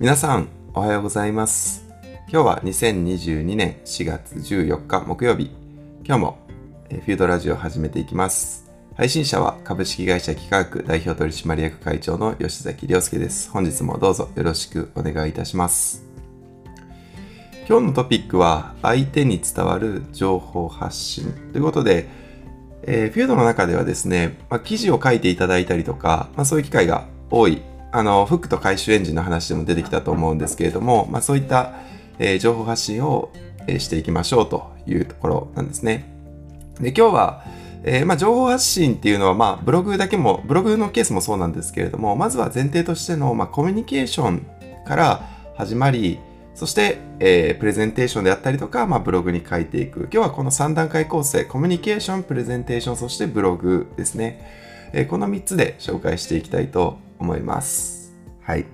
[0.00, 1.84] 皆さん、おはようございます。
[2.30, 5.50] 今日は2022年4月14日木曜日。
[6.04, 6.38] 今日も
[6.88, 8.70] フィードラジオを始めていきます。
[8.94, 13.50] 配信者は株式会社企画代表取締役会長の吉崎亮介です。
[13.50, 16.04] 本日もどうぞよろしくお願いいたします。
[17.68, 22.08] 今日のトピックは相手に伝わる情報発信ということで、
[22.84, 31.74] えーフィードの中ではですね、まあ、記事を書いていただいたりとか、まあ、そういう機会が多い、あの、フックと回収エンジンの話でも出てきたと思うんですけれども、まあ、そういった、
[32.18, 33.30] えー情報発信を、
[33.66, 36.04] えーしていきましょうというところなんですね。
[36.80, 37.44] で、今日は、
[37.84, 44.46] えーまあ、情報発信っていうのは、まあ、ブログだけも、ブログのケースもそうなんですけれども、まずは前提としての、ま、コミュニケーション
[44.86, 46.18] から始まり、
[46.54, 50.08] そして、えプレゼンテーションであったりとか、まあ、ブログに書いていく。
[50.12, 54.68] 今日はこの3段階構成、コミュニケーション、プレゼンテーション、そしてブログですね。
[54.92, 58.12] えこの3つで紹介していきたいと思います。
[58.42, 58.66] はい。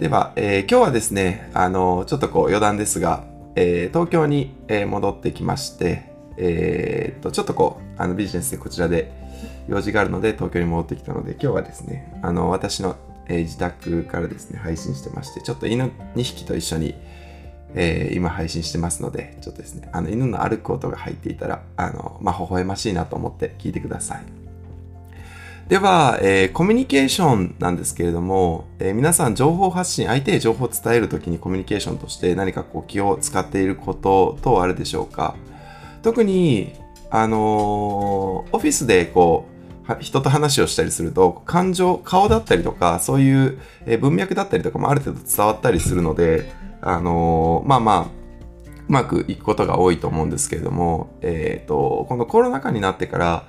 [0.00, 9.12] では、えー今日はですね、あのちょっとこう余談ですが、えー東京に、え戻ってきまして、えっと、ちょっとこう、あのビジネスでこちらで
[9.68, 12.96] 用事があるので東京に戻ってきたので、今日はですね、あの、私の、
[13.28, 16.94] え自宅からですね、配信してまして、ちょっと犬2匹と一緒に、
[17.74, 24.39] えー今配信してますので、ちょっとですね、あの犬の歩く音が入っていたら、あの、まあ、微笑ましいなと思って聞いてください。
[25.70, 35.36] では、えーコミュニケーションなんですけれども、えー皆さん情報発信、相手へ情報を伝えるときにコミュニケーションとして何かこう気を使っていること等あるでしょうか？
[36.02, 36.72] 特に、
[37.08, 39.46] あのーオフィスでこ
[39.88, 43.60] う、人と話をしたりすると、感情、顔だったりとか、そういう
[44.00, 48.08] 文脈だったりとかもある程度伝わったりするので、あのーまあまあ、う
[48.88, 53.44] まくいくことが多いと思うんですけれども、えっ、と、このコロナ禍になってから、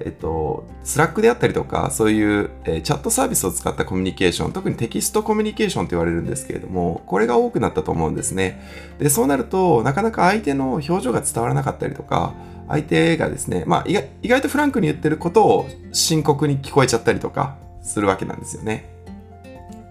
[0.00, 8.60] えっと、 Slack であったりとか、そういう、えーチャットサービスを使ったコミュニケーション、特にテキストコミュニケーションと言われるんですけれども、これが多くなったと思うんですね。
[8.98, 12.34] で、そうなると、なかなか相手の表情が伝わらなかったりとか、
[12.68, 18.88] 相手がですね、まあ意外、意外とフランクに言ってることを深刻に聞こえちゃったりとかするわけなんですよね。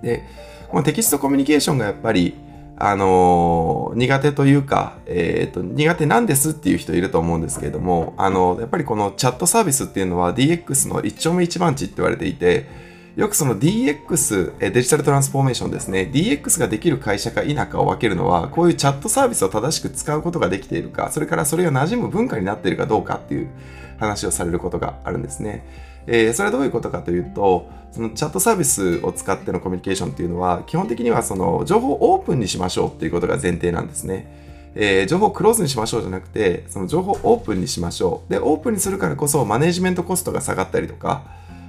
[0.02, 0.24] で、
[0.70, 2.36] このテキストコミュニケーションがやっぱり、
[2.80, 12.70] あの苦手というか、えっ、と、苦手なんですっていう人いると思うんですけれども、あの、やっぱりこのチャットサービスっていうのは DX の一丁目一番地って言われていて、
[13.16, 16.08] よくその DX、デジタルトランスフォーメーションですね。
[16.14, 23.50] DX ができる会社か否かを分けるのは、こういうチャットサービスを正しく使うことができているか、それからそれが馴染む文化になっているかどうかっていう
[23.98, 25.66] 話をされることがあるんですね。
[26.08, 34.72] えーそれはどういうことかというと、そのチャットサービスを使ってのコミュニケーションというのは、基本的にはその情報をオープンにしましょうっていうことが前提なんですね。
[34.76, 38.32] えー情報をクローズにしましょうじゃなくて、その情報をオープンにしましょう。
[38.32, 41.24] で、オープンにするからこそマネジメントコストが下がったりとか、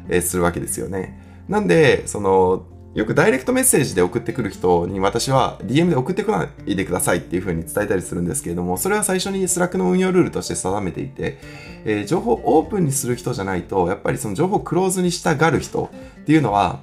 [0.09, 1.19] えーするわけですよね。
[1.49, 2.63] なんで、その、
[2.95, 11.39] よくダイレクトメッセージで送ってくる人に私は DM で送ってこないでくださいっていうふうに伝えたりするんですけれども、それは最初に Slack の運用ルールとして定めていて、
[11.85, 15.91] えー情報をオープンにする人じゃないと、やっぱりその情報をクローズにしたがる人
[16.21, 16.81] っていうのは、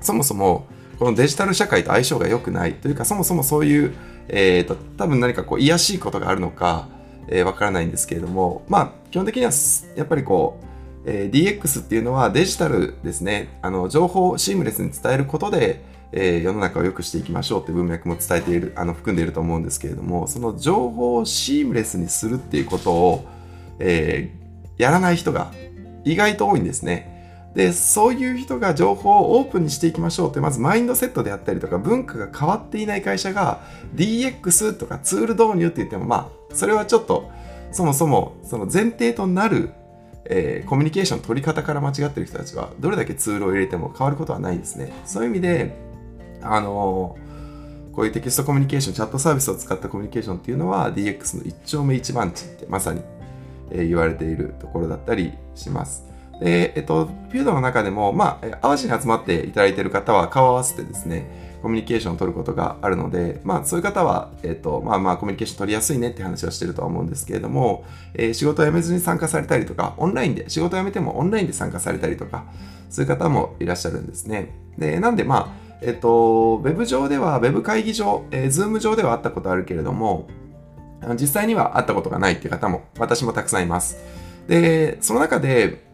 [0.00, 0.66] そもそも
[0.98, 3.94] このデジタル社会と相性が良くないというか、そもそもそういう、
[4.28, 6.88] えーと、多分何かこう、やましいことがあるのか、
[7.28, 9.52] えーわからないんですけれども、まあ、基本的には、
[9.96, 10.67] やっぱりこう、
[11.04, 23.24] えー DX っていうのはデジタルですね、あの、情報をシームレスに伝えることで、えー世の中を良くしていきましょうって文脈も伝えている、あの、含んでいると思うんですけれども、その情報をシームレスにするっていうことを、
[23.78, 24.38] えー
[24.78, 25.52] やらない人が
[26.04, 27.50] 意外と多いんですね。
[27.54, 33.60] で、そういう人が情報をオープンにしていきましょうって、まずマインドセットであったりとか、文化が変わっていない会社が
[33.96, 37.30] DX とかツール導入って言っても、まあ、それはちょっと、
[37.72, 39.70] そもそもその前提となる、
[40.30, 44.92] えーコミュニケーション取り方から間違ってる人たちは、どれだけツールを入れても変わることはないんですね。
[45.04, 45.76] そういう意味で、
[46.42, 47.28] あのー
[47.98, 53.02] こういうテキストコミュニケーション、チャットサービスを使ったコミュニケーションっていうのは DX の一丁目一番地ってまさに、
[53.72, 56.04] えー言われているところだったりします。
[56.40, 67.84] で、えっと、フィードの中でも、まあ、えー淡路に集まっていただいている方は顔を合わせてですね、コミュニケーションを取ることがあるので、まあ、そういう方は、えっと、まあまあ、コミュニケーション取りやすいねって話はしてるとは思うんですけれども、
[68.14, 72.44] えー仕事を辞めずに参加されたりとか、オンラインで、仕事を辞めてもオンラインで参加されたりとか、
[72.90, 74.50] そういう方もいらっしゃるんですね。
[74.78, 80.28] で、なんでまあ、えっと、ウェブ上では、ウェブ会議上、えー、ズーム上ではあったことあるけれども、
[81.20, 83.98] 実際には会ったことがないっていう方も、私もたくさんいます。
[84.48, 85.86] で、その中で、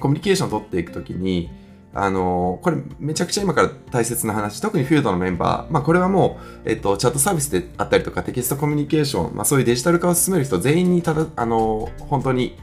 [0.00, 1.50] コミュニケーションを取っていくときに、
[1.92, 12.56] あのこれめちゃくちゃ今から大切な話、特にフィールドのメンバー、まあこれはもう、えっと、チャットサービスであったりとかテキストコミュニケーション、まあそういうデジタル化を進める人全員にただ、あの本当に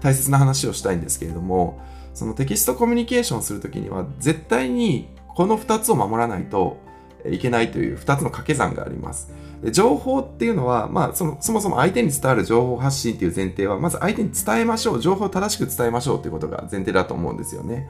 [0.00, 1.80] 大切な話をしたいんですけれども、
[2.12, 6.78] そのテキストコミュニケーションをするときには絶対にこの2つを守らないと
[7.24, 9.32] いけないという2つの掛け算があります。
[9.62, 17.88] で情報っていうのは、まあその、そもそも相手に伝わる情報発信っていう前提は、まず相手に伝えましょう、情報を正しく伝えましょうということが前提だと思うんですよね。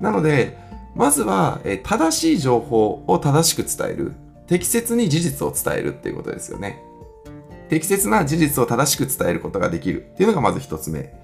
[0.00, 0.58] なので、
[0.94, 4.12] まずは、え正しい情報を正しく伝える。
[4.46, 6.82] 適切に事実を伝えるっていうことですよね。
[7.68, 11.14] 適切な事実を正しく伝えることができるっていうのがまず一つ目。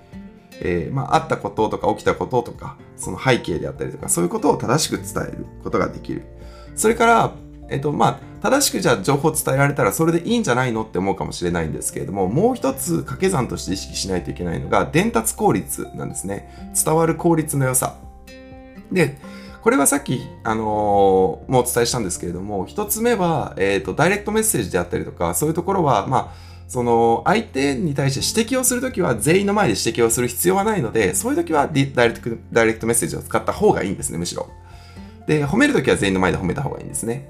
[0.61, 6.23] えー、まあ、あったこととか起きたこととか、その背景であったりとか、そういうことを正しく伝えることができる。
[6.77, 7.35] それから、
[7.69, 16.73] えっ、と、まあ、正しくじゃあ情報伝えられたらそれでいいんじゃないのって思うかもしれないんですけれども、もう一つ掛け算として意識しないといけないのが、伝達効率なんですね。
[16.85, 17.97] 伝わる効率の良さ。
[18.93, 19.19] で、
[19.63, 26.29] これはさっき、あのー、もうお伝えしたんですけれども、一つ目は、えっ、ー、と、ダイレクトメッセージであったりとか、そういうところは、まあ、
[26.69, 34.49] その、相手に対して指摘をするときは全員の前で指摘をする必要はないので、そういうときはダイレクト、ダイレクトメッセージを使った方がいいんですね、むしろ。
[35.27, 37.29] で、褒めるときは全員の前で褒めた方がいいんですね。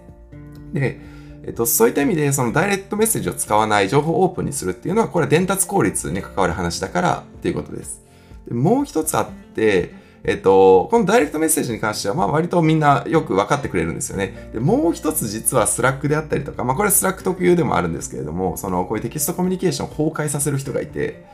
[0.73, 1.01] で、
[1.45, 8.03] えっと、そういった意味で、そのダイレクトメッセージを使わない情報をオープンにするっていうのは、これは伝達効率に関わる話だからっていうことです。
[8.49, 14.51] でもう一つあって、えっと、このダイレクトメッセージに関しては、まあ割とみんなよく分かってくれるんですよね。
[14.53, 21.25] で、もう一つ実は Slack であったりとか、まあこれは Slack 特有でもあるんですけれども、その、こういうテキストコミュニケーションを崩壊させる人がいて、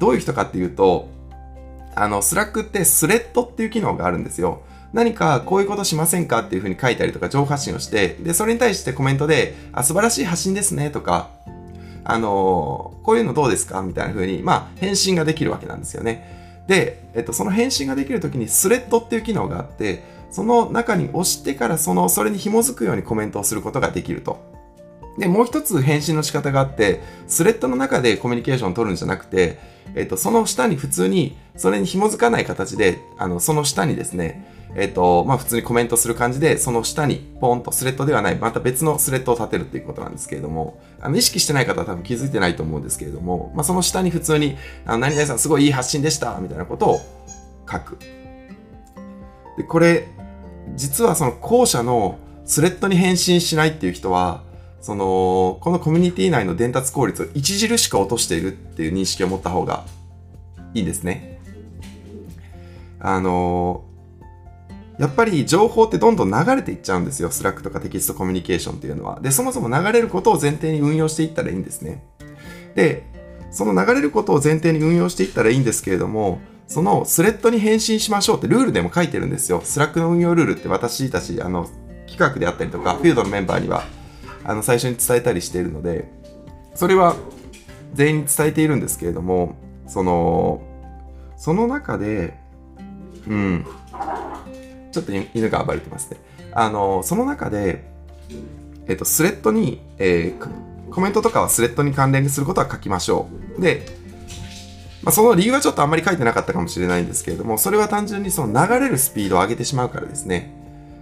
[0.00, 1.08] どういう人かっていうと、
[1.94, 4.62] あの、 Slack ってスレッドっていう機能があるんですよ。
[4.92, 11.30] 何かこういうことしませんかっていうふうに書いたりとか情報発信をして、で、それに対してコメントで、あ、素晴らしい発信ですねとか、
[12.08, 16.35] あのこういうのどうですかみたいなふうに、まあ、返信ができるわけなんですよね。
[16.66, 24.38] で、えっと、その返信ができるときにスレッドっていう機能があって、その中に押してからその、それに紐づくようにコメントをすることができると。
[25.18, 29.58] で、もう一つ返信の仕方があって、スレッドの中でコミュニケーションを取るんじゃなくて、
[29.94, 34.44] えっと、その下に普通に、それに紐づかない形で、あの、その下にですね、
[34.78, 47.00] えっ、と、まあ、普通にコメントする感じで、その下にポンとスレッドではない、また別のスレッドを立てるっていうことなんですけれども、あの、意識してない方は多分気づいてないと思うんですけれども、まあ、その下に普通に、あの、何々さんすごいいい発信でした、みたいなことを
[47.70, 47.98] 書く。
[49.56, 50.08] で、これ、
[50.74, 54.42] 実はその後者のスレッドに返信しないっていう人は、
[54.82, 59.84] その、このコミュニティ内の伝達効率を著しく落としているっていう認識を持った方が
[60.74, 61.40] いいですね。
[63.00, 63.84] あの
[64.98, 67.30] やっぱり情報ってどんどん流れていっちゃうんですよ。
[67.30, 69.20] Slack とかテキストコミュニケーションっていうのは。
[69.20, 72.02] で、そもそも流れることを前提に運用していったらいいんですね。
[72.74, 73.04] で、
[73.50, 79.60] その流れることを前提に運用していったらいいんですけれども、そのスレッドに返信しましょうってルールでも書いてるんですよ。
[79.64, 81.68] Slack の運用ルールって私たち、あの、
[82.06, 83.84] 企画であったりとか、フィールドのメンバーには、
[84.44, 86.10] あの、最初に伝えたりしているので、
[86.74, 87.16] それは
[87.94, 89.56] 全員に伝えているんですけれども、
[89.86, 90.62] その、
[91.36, 92.38] その中で、
[93.28, 93.66] うん、
[94.96, 96.16] ちょっと犬が暴れてますね。
[96.52, 97.84] あの、その中で、
[98.88, 103.28] えっと、スレッドに、えー、コメントとかはスレッドに関連することは書きましょ
[103.58, 103.60] う。
[103.60, 103.86] で、
[105.02, 110.54] まあ、その理由はちょっとあんまり書いてなかったかもしれないんですけれども、それは単純にその流れるスピードを上げてしまうからですね。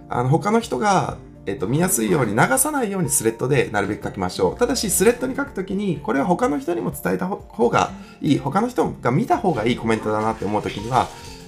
[0.09, 4.57] あの、他の人が、えっと、見やすいように流さないようにスレッドでなるべく書きましょう。
[4.57, 11.07] ただし、スレッドに書くときに、これは他の人にも伝えた方がいい、他の人が見た方がいいコメントだなって思うときには、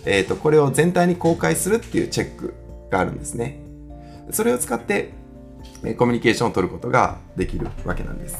[0.09, 2.53] え、ー、と、これを全体に公開するっていうチェック
[2.89, 3.59] があるんですね。
[4.31, 5.11] それを使って、
[5.83, 8.37] えコミュニケーションを取ることができるわけなんです。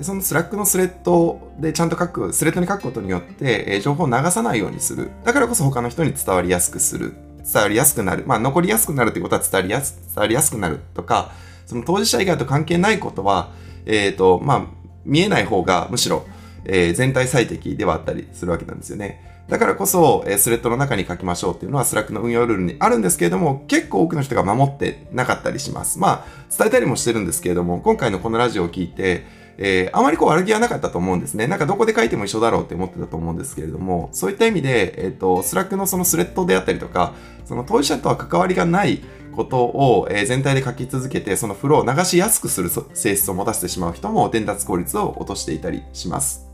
[0.00, 5.10] その Slack のスレッドでちゃんと書く、スレッドに書くことによって、え情報を流さないようにする。
[5.24, 7.14] だからこそ他の人に伝わりやすくする。
[7.44, 8.24] 伝わりやすくなる。
[8.26, 11.32] まあ、残りやすくなるってことは伝わりやす伝わりやすくなるとか、
[11.66, 13.50] その当事者以外と関係ないことは、
[13.84, 14.66] えっ、ー、と、まあ、
[15.04, 16.24] 見えない方がむしろ
[16.64, 19.32] えー、全体最適ではあったりするわけなんですよね。
[19.48, 25.98] だからこそ、えー、スレッドの中に書きましょうっていうのは Slack の運用ルールにあるんですけれども、結構多くの人が守ってなかったりします。
[25.98, 26.24] まあ、
[26.56, 29.24] 伝えたりもしてるんですけれども、今回のこのラジオを聞いて、
[29.58, 31.46] えー、あまりこう悪気はなかったと思うんですね。
[31.46, 37.12] なんかどこで書いても一緒だろうって思ってたと思うんですけれども、そういった意味で、えっ、ー、と、 Slack のそのスレッドであったりとか、
[37.44, 39.02] その当事者とは関わりがない
[39.36, 46.51] ことを、え全体で書き続けて、そのフローを流しやすくする性質を持たせてしまう人も伝達効率を落としていたりします。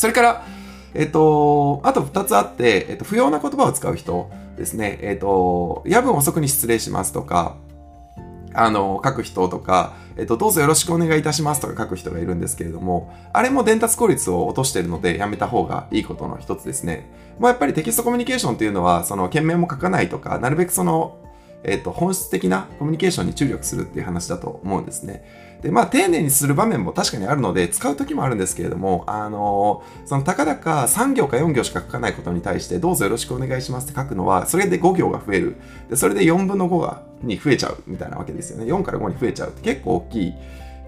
[0.00, 0.46] それから、
[0.94, 4.98] えっと、あと2つあって、えっと、不要な言葉を使う人ですね。
[5.02, 7.56] えっと、夜分遅くに失礼しますとか、
[8.54, 17.06] あの、書く人とか、えっと、どうぞよろしくお願いいたしますとか書く人がいるんですけれども、あれも伝達効率を落としているので、やめた方がいいことの一つですね。
[17.38, 21.18] まあ、やっぱりテキストコミュニケーションっていうのは、その、件名も書かないとか、なるべくその、
[21.62, 25.24] えっと、本質的なコミュニケーションに注力するっていう話だと思うんですね。
[25.62, 35.56] で、まあ、丁寧にする場面も確かにあるので、使う時もあるんですけれども、あのー、その、たかだか3行か4行しか書かないことに対して、どうぞよろしくお願いしますって書くのは、それで5行が増える。
[35.88, 38.64] で、それで4分の5が、に増えちゃうみたいなわけですよね。
[38.64, 40.34] 4から5に増えちゃうって結構大きい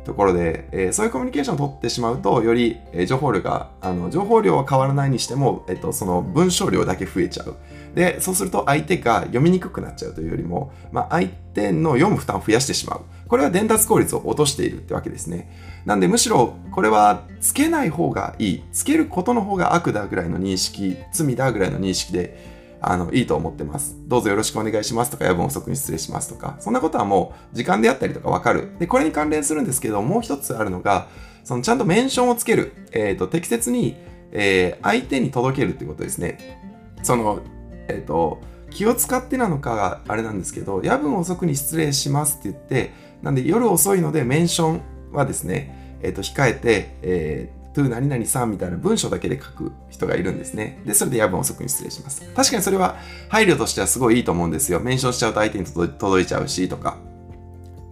[0.05, 7.57] ところで、えー、そういうコミュニケーションを取ってしまうと、より、えー、情報量が、あの、情報量は変わらないにしても、えっと、その文章量だけ増えちゃう。
[7.95, 13.01] で、そうすると相手が読みにくくなっちゃうというよりも、まあ、相手の読む負担を増やしてしまう。
[13.33, 15.51] これは伝達効率を落としているってわけですね。
[15.87, 18.65] なんで、むしろ、これは、つけない方がいい。
[18.75, 23.97] つけることの方が悪だぐらいの認識、罪だぐらいの認識で、あの、いいと思ってます。
[24.07, 28.69] どうぞよろしくお願いしますとか、夜分遅くに失礼しますとか、そんなことはもう時間であったりとかわかる。
[28.79, 31.09] で、これに関連するんですけど、もう一つあるのが、
[31.43, 32.75] そのちゃんとメンションをつける。
[32.93, 33.97] えっ、ー、と、適切に、
[34.33, 36.61] えー、相手に届けるってことですね。
[37.03, 37.41] その、
[37.89, 50.81] えっ、ー、と、気を使ってなのかがあれなんですけど、夜分遅くに失礼しますって言って、なんで夜遅いのでメンションはですね、えっ、と、控えて、えー、to 何々さんみたいな文章だけで書く人がいるんですね。
[50.85, 52.23] で、それで夜分遅くに失礼します。
[52.35, 52.97] 確かにそれは
[53.29, 54.81] 配慮としてはすごいいいと思うんですよ。
[54.81, 56.99] メンションしちゃうと相手に届いちゃうしとか。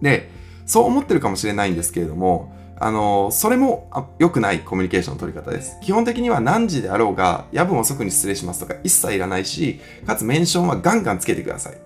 [0.01, 0.29] で、
[0.65, 5.79] そう思ってるかもしれないんですけれども、あのそれも良くないコミュニケーションの取り方です。
[5.81, 11.77] 基本的には何時であろうが、夜分遅くに失礼しますとか一切いらないし、かつメンションはガンガンつけてください。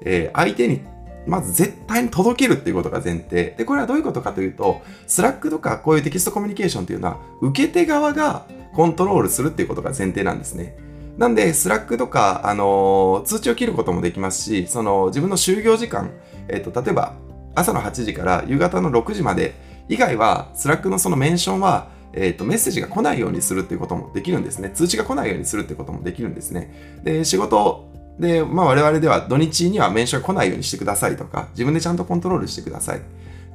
[0.00, 0.82] えー、相手に
[1.26, 3.54] まず絶対に届けるっていうことが前提。
[3.56, 10.76] で、これはどういうことかというと、 Slack とかこういうテキストコミュニケーションっていうのは、受け手側がコントロールするっていうことが前提なんですね。
[11.16, 16.10] なんで、 Slack とか、あのー、通知を切ることもできますし、その、自分の就業時間、
[16.48, 17.14] えっ、ー、と、例えば、
[17.54, 19.54] 朝の8時から夕方の6時まで
[19.88, 24.70] 以外は、 Slack のそのメンションは、えっ、ー、と、メッセージが来ないようにするっていうこともできるんですね。
[24.74, 27.00] 通知が来ないようにするってこともできるんですね。
[27.04, 33.00] で、仕事で、まあ我々では土日にはメンションが来ないようにしてくださいとか、自分でちゃんとコントロールしてください。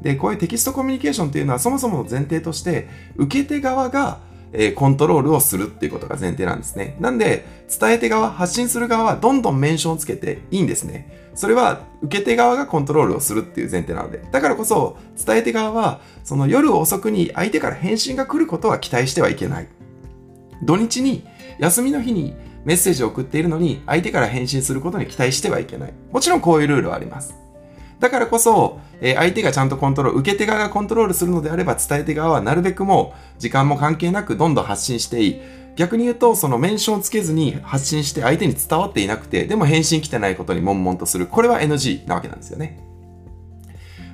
[0.01, 2.87] で、こういうテキストコミュニケーションっていうのはそもそもの前提として、
[3.17, 4.19] 受け手側が、
[4.51, 6.95] えー、コントロールをするっていうことが前提なんですね。
[6.99, 7.45] なんで、
[7.79, 11.29] 伝え手側、発信する側はどんどんメンションをつけていいんですね。
[11.35, 14.21] それは受け手側がコントロールをするっていう前提なので。
[14.31, 19.67] だからこそ、伝え手側は、その夜遅くに相手から返信が来ることは期待してはいけない。
[20.63, 21.25] 土日に、
[21.59, 22.35] 休みの日に
[22.65, 25.93] メッセージを送っているのに相手から返信することに期待してはいけない。
[26.11, 27.35] もちろんこういうルールはあります。
[27.99, 35.41] だからこそ、え、相手がちゃんとコントロール、受け手側がコントロールするのであれば伝え手側はなるべくもう時間も関係なくどんどん発信していい。
[35.75, 41.27] 逆に言うと、そのメンションをつけずに発信して相手に伝わっていなくて、でも返信来てないことに悶々とする。
[41.27, 42.79] これは NG なわけなんですよね。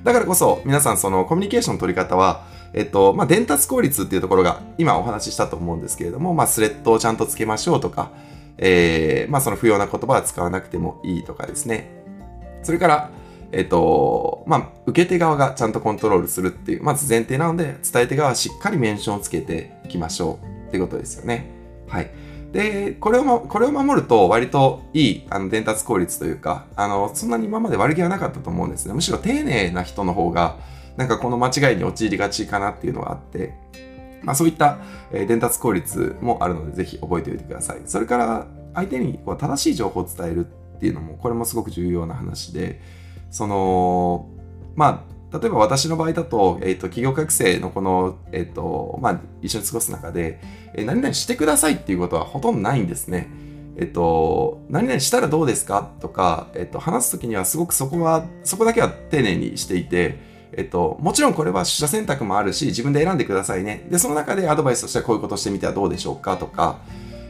[0.04, 8.10] だからこそ、皆さんそのコミュニケーションの取り方は、えっと、まあ、伝達効率っていうところが今お話ししたと思うんですけれども、まあ、スレッドをちゃんとつけましょうとか、
[8.58, 11.90] えー、まあその不要な言葉は使わなくてもいいとかですね。
[12.62, 13.10] それから、
[13.52, 21.50] えっ、と、まあ、受け手側がちゃんとコントロールするっていう、まず前提なので、伝え手側はしっかりメンションをつけていきましょうっていうことですよね。
[21.86, 22.10] はい。
[22.52, 28.94] で、これを、これを守ると割といいあの伝達効率というか、あの、そんなに今まで悪気はなかったと思うんですね。
[28.94, 30.56] むしろ丁寧な人の方が、
[30.96, 33.54] なんかこの間違いに陥りがちかなっていうのがあって、
[34.22, 34.78] まあ、そういった、
[35.12, 37.82] 伝達効率もあるので、ぜひ覚えておいてください。
[37.86, 42.80] それから、相手にこう正しい情報を伝えるっていうのも、これもすごく重要な話で、
[43.30, 44.28] その、
[44.74, 50.40] まあ、例えば私の場合だと、えっ、ー、と、企業学生のこの、えっ、ー、と、まあ、一緒に過ごす中で、
[50.74, 53.28] えー、何々してくださいっていうことはほとんどないんですね。
[53.78, 60.18] えっと、何々したらどうですかとか、えっと、話すときにはすごくそこは、そこだけは丁寧にしていて、
[60.52, 63.86] えっと、もちろんこれは取捨選択もあるし、自分で選んでくださいね。
[63.90, 66.36] で、その中でアドバイスとしてはこういうことしてみてはどうでしょうか？
[66.36, 66.78] とか、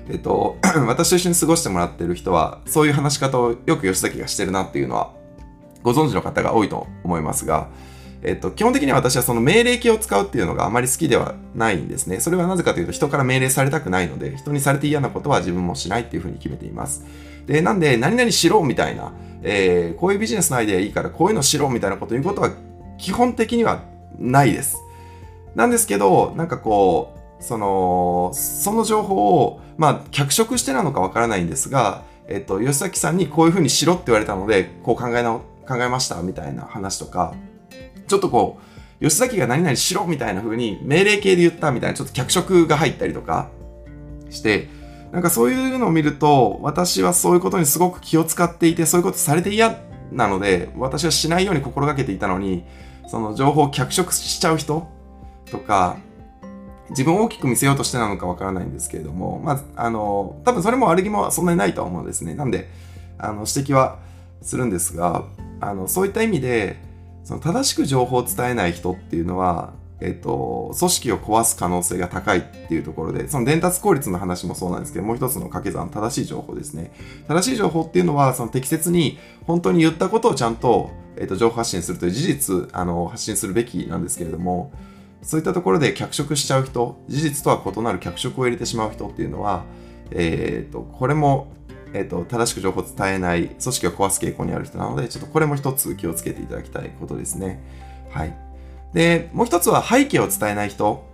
[0.09, 5.13] えっと、 私と一緒に過ごしてもらってる人は、そういう話し方をよく吉崎がしてるなっていうのは、
[5.83, 7.69] ご存知の方が多いと思いますが、
[8.23, 12.19] えっと、基本的には私はその命令形を使うっていうのがあまり好きではないんですね。
[12.19, 17.05] それはなぜかというと人から命令されたくないので、人にされて嫌なことは自分もしないっていうふうに決めています。
[17.47, 22.51] で、なんで、何々しろみたいな、えー、こういうビジネスのアイデアいいからこういうのしろみたいなことを言うことは
[22.99, 23.83] 基本的には
[24.19, 24.79] ないです。
[25.55, 37.35] なんですけど、なんかこう、その、その情報を、まあ、脚色してなのかわからないんですが、えっと、吉崎さんにこういうふうにしろって言われたので、こう考えな、考えましたみたいな話とか、
[38.07, 38.59] ちょっとこ
[39.01, 43.49] う、吉崎が何々しろみたいな風に命令形で言ったみたいなちょっと脚色が入ったりとか
[44.31, 44.69] して、
[45.13, 49.79] なんかそういうのを見ると、私はそういうことにすごく気を使っていて、そういうことされて嫌
[50.13, 52.65] なので、私はしないように心がけていたのに、
[53.07, 54.87] その情報を脚色しちゃう人
[55.51, 55.97] とか、
[56.91, 62.35] 自分を大きく見せようとしてなのかわからないんですけれども、まあ、あの、多分それも悪気もそんなにないとは思うんですね。
[62.35, 62.69] なんで、
[63.19, 63.99] あの、指摘は、
[64.43, 65.25] するんですが、
[65.61, 66.77] あの、そういった意味で、
[67.25, 76.93] その正しく情報を伝えない人っていうのは、えっと、組織を壊す可能性が高いっていうところで、その伝達効率の話もそうなんですけど、もう一つの掛け算、正しい情報ですね。
[77.29, 84.71] 正しい情報っていうのは、その適切に本当に言ったことをちゃんと、えっと、情報発信するという事実、あの、発信するべきなんですけれども、
[85.23, 89.65] そういったところで脚色しちゃう人、事実とは異なる脚色を入れてしまう人っていうのは、
[90.11, 91.49] えっ、と、これも、
[91.95, 97.63] えっ、と、正しく情報を伝えない、組織を壊す傾向にある人なので、ちょっとこれも一つ気をつけていただきたいことですね。
[98.11, 98.46] はい。
[98.93, 101.05] で、もう一つは背景を伝えない人。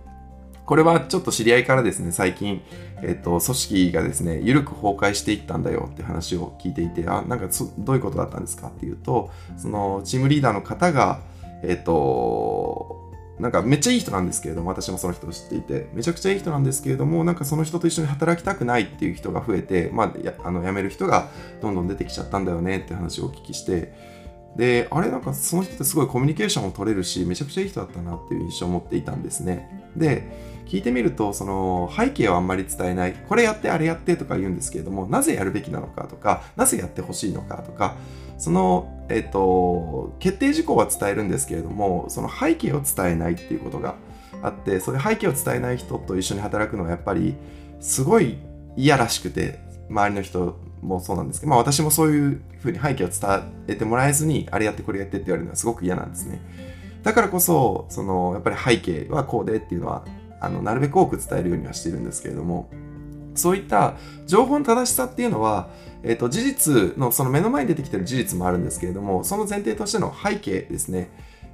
[0.65, 2.61] これはちょっと知り合いからですね、最近、
[3.01, 8.69] えっ、と、組織がですね、緩く崩壊していったんだよって話を聞いていて、あ、なんかどういうことだったんですか？
[8.69, 11.19] っていうと、その、チームリーダーの方が、
[11.63, 13.01] えっ、と、
[13.39, 21.29] なんかめっちゃいい人なんですけれども、私もその人を知っていて、めちゃくちゃいい人なんですけれども、なんかその人と一緒に働きたくないっていう人が増えて、まあ、やあの辞める人が
[21.61, 23.93] どんどん出てきちゃったんだよねって話をお聞きして、
[24.55, 29.89] で、あれなんかその人ってすごいコミュニケーションを取れるし、めちゃくちゃいい人だったなっていう印象を持っていたんですね。
[29.95, 30.27] で、
[30.67, 37.95] 聞いてみると、その背景をあんまり伝えない、これやってあれやってとか言うんですけれども、なぜやるべきなのかとか、なぜやってほしいのかとか、
[38.37, 43.95] その、えっ、と、決定事項は伝えるんですけれども、その背景を伝えないっていうことが
[44.41, 47.35] あって、そういう背景を伝えない人と一緒に働くのはやっぱり、
[47.79, 48.37] すごい
[48.75, 56.41] 嫌らしくて、周りの人もそうなんですけど、まあ私もそういうふうに背景を伝えてもらえずに、あれやってこれやってって言われるのはすごく嫌なんですね。
[57.03, 60.05] だからこそ、その、やっぱり背景はこうでっていうのは、
[60.39, 62.69] あの、なるべく多く伝えるようにはしてるんですけれども、
[63.35, 63.95] そういった
[64.27, 65.69] 情報の正しさっていうのは、
[66.03, 71.09] え、ー、と、事実の、その目の前に出てきてる事実もあるんですけれども、その前提としての背景ですね。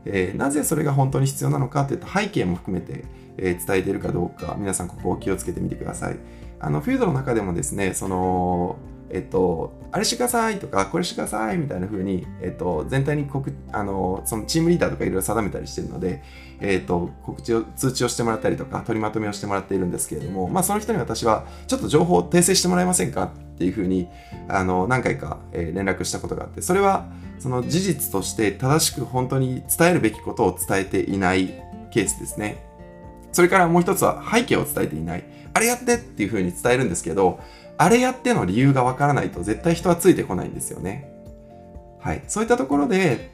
[0.05, 3.05] えー、なぜそれが本当に必要なのかといった背景も含めて、
[3.38, 6.17] えー、伝えているかどうか、皆さんここを気をつけてみてください。
[6.59, 8.77] あの、フィードの中でもですね、その、
[9.12, 16.24] えっと、あれしてくださいとか、これしてくださいみたいな風に、えっと、全体に告、あの、そのチームリーダーとかいろいろ定めたりしてるので、
[16.62, 24.08] えっと、告知を、通知をしてもらったりとか、取りまとめをしてもらっているんですけれども、まあ、その人に私は、ちょっと情報を訂正してもらえませんかっていう風に、
[24.48, 27.08] あの、何回か、え、連絡したことがあって、それは、
[27.39, 31.48] その事実として正しく本当に伝えるべきことを伝えていない
[31.91, 32.63] ケースですね。
[33.32, 35.24] それからもう一つは背景を伝えていない。
[35.54, 37.39] あれやってっていう風に伝えるんですけど、
[37.82, 41.10] あれやっての理由がわからないと絶対人はついてこないんですよね。
[42.02, 42.22] はい。
[42.28, 43.32] そういったところで、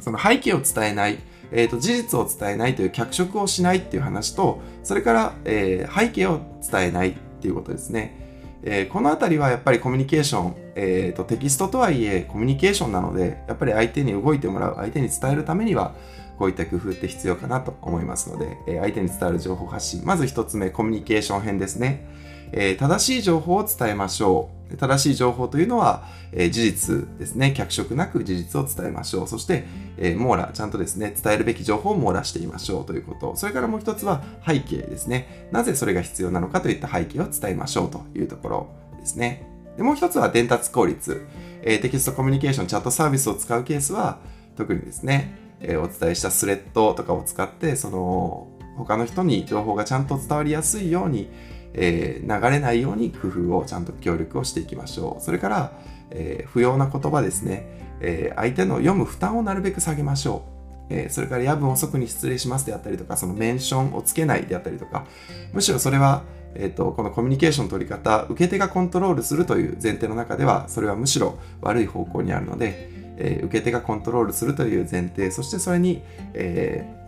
[0.00, 1.18] その背景を伝えない、
[1.52, 8.16] えっ、ー、と、事実を伝えないという脚色をしないっていう話と、それから、えー、背景を伝えないっていうことですね。
[8.62, 15.94] えー、このあたりはやっぱりコミュニケーション、えーと、テキストとはいえコミュニケーションなので、やっぱり相手に動いてもらう、相手に伝えるためには、
[16.38, 20.06] こういった工夫って必要かなと思いますので、えー、相手に伝わる情報発信。
[20.06, 22.23] まず一つ目、コミュニケーション編ですね。
[22.56, 24.76] えー、正しい情報を伝えましょう。
[24.76, 27.52] 正しい情報というのは、えー、事実ですね。
[27.52, 29.28] 脚色なく事実を伝えましょう。
[29.28, 29.64] そして、
[29.98, 33.34] えー、網羅、ちゃんとですね、伝えるべき情報を網羅していましょうということ。
[33.34, 35.48] それからもう一つは背景ですね。
[35.50, 38.68] なぜそれが必要なのかといった背景を伝えましょうというところ
[39.00, 39.46] ですね。
[39.76, 41.26] でもう一つは伝達効率。
[41.62, 44.18] えー、テキストコミュニケーション、チャットサービスを使うケースは、
[44.56, 51.30] 特にですね、えー、お伝えしたスレッドとかを使って、その、他の人に情報がちゃんと伝わりやすいように、
[51.74, 55.22] えー、流れないように工夫をちゃんと協力をしていきましょう。
[55.22, 55.72] それから、
[56.10, 57.66] えー、不要な言葉ですね、
[58.00, 60.54] えー、相手の読む負担をなるべく下げましょう。
[60.90, 65.06] えー、それから夜分遅くに失礼しますであったりとか、そのメンションをつけないであったりとか、
[65.52, 66.22] むしろそれは、
[66.54, 76.02] えっ、ー、と、このコミュニケーション取り方、受け手がコントロールするという前提の中では、それはむしろ悪い方向にあるので、えー、受け手がコントロールするという前提、そしてそれに、
[76.34, 77.03] えー、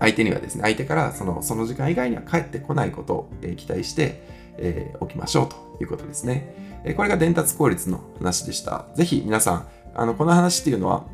[0.00, 4.22] 相手にはですね、相手からそのその時間以外には帰ってこないことを、え期待して、
[4.58, 6.82] えー、おきましょうということですね。
[6.84, 8.86] えこれが伝達効率の話でした。
[8.94, 11.04] ぜひ皆さん、あの、この話っていうのは、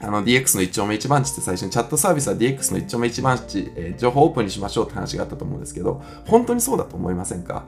[0.00, 7.64] あの DX の一丁目一番地って最初にチャットサービスは DX の一丁目一番地、えー、情報オープンにしましょうって話があったと思うんですけど、本当にそうだと思いませんか？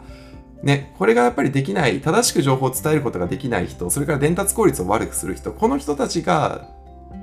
[0.63, 6.69] ね、これがやっぱりできない、正しく情報を伝えることができない人、それから伝達効率を悪くする人、この人たちが、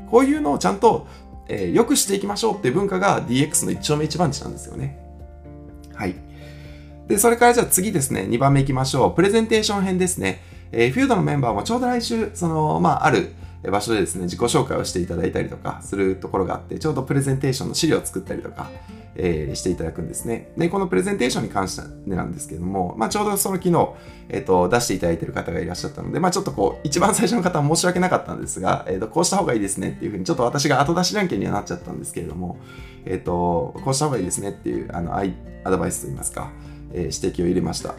[0.10, 1.06] こういうのをちゃんと
[1.50, 5.00] えー、良くしていきましょうっていう文化が DX の一丁目一番地なんですよね。
[5.94, 6.16] はい。
[7.08, 9.16] で、それからじゃあ次ですね、2番目いきましょう。
[9.16, 10.42] プレゼンテーション編ですね。
[10.72, 13.34] えー、フュードのメンバーもちょうど来週、その、まあ、ある
[13.71, 18.69] 場所でですね、自己紹介をしていただいたりとかするところがあって、ちょうどプレゼンテーションの資料を作ったりとか、
[19.19, 20.51] えー、していただくんですね。
[20.58, 23.89] で、このプレゼンテーションに関してなんですけども、まあ、ちょうどその昨日、
[24.30, 32.60] えっ、ー、と、出していただいている方がいらっしゃったので、まあ、ちょっとこう、一番最初の方は申し訳なかったんですが、えっ、ー、と、こうした方がいいですねっていうふうに、ちょっと私が後出しじゃんけんにはなっちゃったんですけれども、
[33.06, 35.23] えっ、と、こうした方がいいですねっていう、あの、ア
[35.71, 36.51] ドバイスといいますか、
[36.93, 37.95] え指摘を入れました。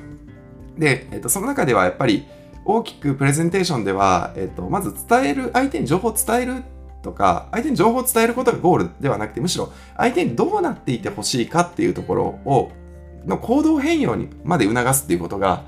[0.78, 2.26] で、えっ、と、その中ではやっぱり、
[2.68, 6.64] 大きくプレゼンテーションでは、えっと、まず伝える、相手に情報を伝える
[7.02, 12.70] とか、相手に情報を伝えることがゴールではなくて、むしろ相手にどうなっていてほしいかっていうところを、
[13.24, 15.64] の行動変容にまで促すっていうことが、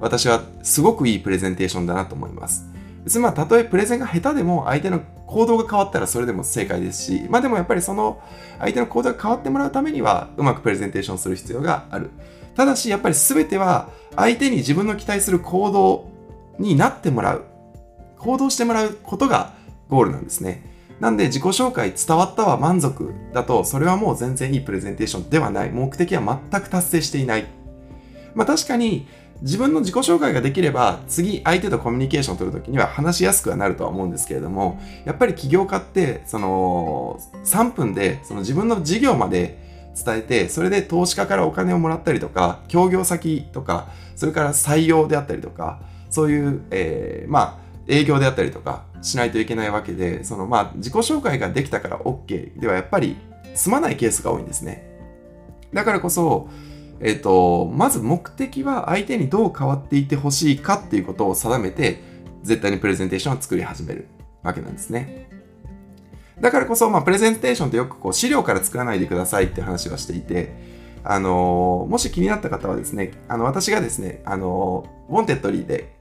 [0.00, 2.66] 私はすごくいいプレゼンテーションだなと思います。
[3.04, 8.20] 別にまあ、たとえプレゼンが下手でも相手の行動が変わったらそれでも正解ですし、まあでもやっぱりその
[8.58, 12.10] 相手の行動が変わってもらうためにはうまくプレゼンテーションする必要がある。
[12.54, 16.13] ただしやっぱり全ては相手に自分の期待する行動
[16.58, 17.44] になってもらう。
[18.18, 19.52] 行動してもらうことが
[19.88, 20.72] ゴールなんですね。
[21.00, 25.70] なんで自己紹介伝わったは満足だとそれはもう全然いいプレゼンテーションではない。
[25.70, 27.46] 目的は全く達成していない。
[28.34, 29.06] まあ確かに
[29.40, 45.80] 自分の自己紹介ができれば次相手とコミュニケーションを取るときには話しやすくはなるとは思うんですけれどもやっぱり起業家ってその3分でその自分の事業まで伝えてそれで投資家からお金をもらったりとか協業先とかそれから採用であったりとか
[46.14, 53.16] そういう、えー、まあ営業であったりとかしないといけないわけでそのまあ自己紹介ができたから OK ではやっぱり
[53.54, 54.88] 済まないケースが多いんですね
[55.72, 56.48] だからこそ
[57.00, 62.00] えっ、ー、と、まず目的は相手にどう変わっていてほしいかっていうことを定めて、
[62.42, 64.08] 絶対にプレゼンテーションを作り始める
[64.42, 65.28] わけなんですね。
[66.40, 70.52] だからこそ、まあ、プレゼンテーションってよくこう資料から作らないでくださいって話はしていて、
[71.04, 75.93] あのー、もし気になった方はですね、あの、私がですね、あのー、 Wantedly で、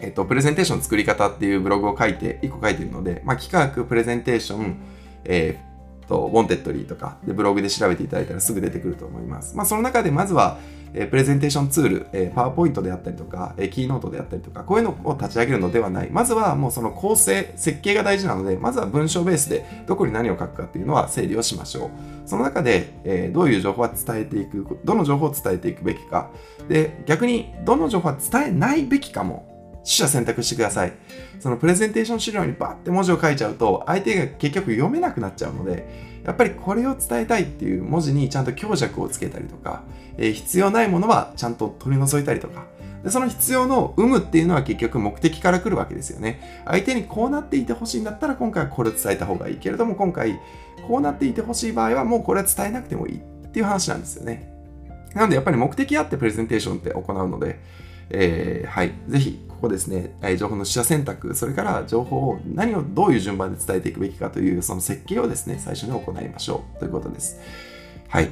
[0.00, 4.76] えっと、プレゼンテーション作り方っていうブログを書いて、1個書いているので、まあ、企画、プレゼンテーション、
[5.24, 5.58] え
[6.04, 9.54] っと、 Wantedly とかでブログで調べていただいたらすぐ出てくると思います。
[9.54, 10.58] まあ、その中でまずは、
[10.94, 16.10] えー、プレゼンテーションツール、えー、パワーポイントであったりとか、えー、キーノートであったりとか、こういうのを立ち上げるのではない。
[16.10, 21.90] まずはもうその構成、設計が大事なので、まずは文章ベースでどこに何を書くかっていうのは整理をしましょう。
[22.24, 26.30] その中で、えー、どういう情報は伝えていく、どの情報を伝えていくべきか。
[26.68, 29.47] で、逆にどの情報は伝えないべきかも
[29.88, 30.92] 取捨選択してください。
[31.40, 39.84] そのプレゼンテーション資料にバーって文字を書いちゃうと、相手が結局読めなくなっちゃうので、やっぱりこれを伝えたいっていう文字にちゃんと強弱をつけたりとか、
[40.18, 42.66] えー、必要ないものはちゃんと取り除いたりとか、
[43.02, 46.62] でその必要の有無っていうのは結局目的から来るわけですよね。
[46.66, 50.38] 相手にこうなっていてほしいんだったら今回はこれを伝えた方がいいけれども今回
[50.86, 53.20] こうなっていてほしい場合はもうこれは伝えなくてもいいっ
[53.50, 54.52] ていう話なんですよね。
[55.14, 57.60] なのでやっぱり目的あってプレゼンテーションって行うので、
[58.10, 67.40] えー、はい、ぜひここですね、情報の取捨選択、それから情報を何をどういう順番で伝えていくべきかというその設計をですね、最初に行いましょうということです。
[68.08, 68.28] はい。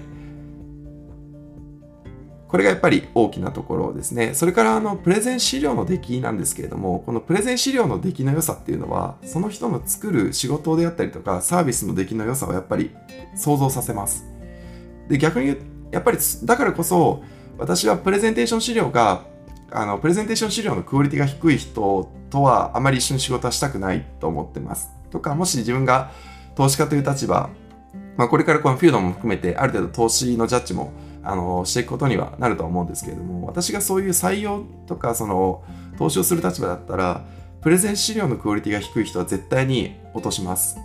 [2.47, 4.35] これがやっぱり大きなところですね。
[4.35, 12.95] それからあのプレゼン資料の出来なんですけれども、このプレゼン資料の出来の良さっていうのは、その人の作る仕事であったりとか、サービスの出来の良さをやっぱり
[13.35, 14.25] 想像させます。
[15.09, 15.59] で、逆に言う
[15.91, 17.25] やっぱりだからこそ、
[17.59, 19.25] 私はプレゼンテーション資料が
[19.71, 24.91] あのプレゼンテーション資料のクオリティが低い人とはあまり一緒に仕事はしたくないと思ってます。
[25.11, 26.11] とか、もし自分が
[26.55, 27.51] 投資家という立場、
[28.17, 35.65] まあ、これからこのフィードも含めてある程度投資のジャッジもあのしていくことにはなるとは思うんですけれども、私がそういう採用とかその
[35.99, 37.25] 投資をする立場だったら、
[37.61, 40.79] プレゼン資料のクオリティが低い人は絶対に落とします。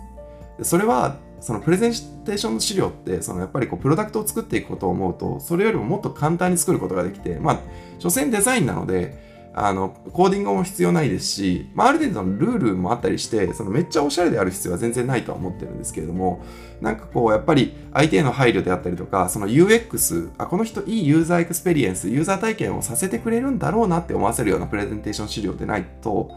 [0.62, 1.92] それはそのプレゼン
[2.24, 7.60] テーションの資料ってそのやっぱりこうプロダクトを作っていくことを思うとそれよりももっと簡単に作ることができてまあ
[7.98, 16.42] 所詮デザインなのであのコーディングも必要ないですし、まあ、ある程度のルールもあったりしてそのめっちゃおしゃれである必要は全然ないとは思ってるんですけれども
[16.80, 26.30] なんかこうやっぱり相手への配慮であったりとかその UX あこの人いいユーザーエクスペリエンスユーザー体験をさせてくれるんだろうなって思わせるようなプレゼンテーション資料でないと、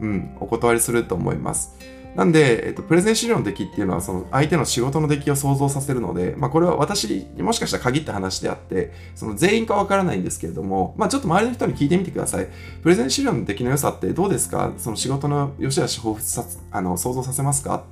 [0.00, 1.99] うん、お断りすると思います。
[2.16, 7.04] なんで、えっと、プレゼン資料の出来っていうのは、その相手の仕事の出来を想像させるので、まあ、これは私
[7.36, 12.48] にもしかしたら限った話であって、その全員かわからないんですけれども、まあ、ちょっと周りの人に聞いてみてください。
[12.82, 14.72] プレゼン資料の出来の良さってどうですか？
[14.76, 17.84] その仕事の良し悪し彷彿さあの想像させますか？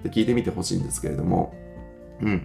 [0.00, 1.54] って聞いてみてほしいんですけれども、
[2.20, 2.42] うん。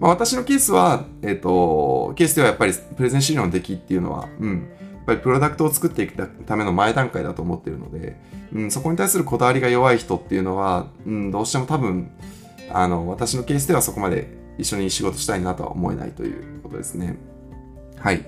[0.00, 8.16] まあ、私のケースは、えっ、と、ケースではやっぱりプレゼン資料の出来っていうのは、うん、やっぱりプロダクトを作っていくための前段階だと思っているので、
[8.54, 12.10] うん、そこに対するこだわりが弱い人っていうのは、うん、どうしても多分
[12.70, 17.16] あの私のケースではそこまで一緒に仕事したいなとは思えないということですね。
[17.98, 18.24] はい。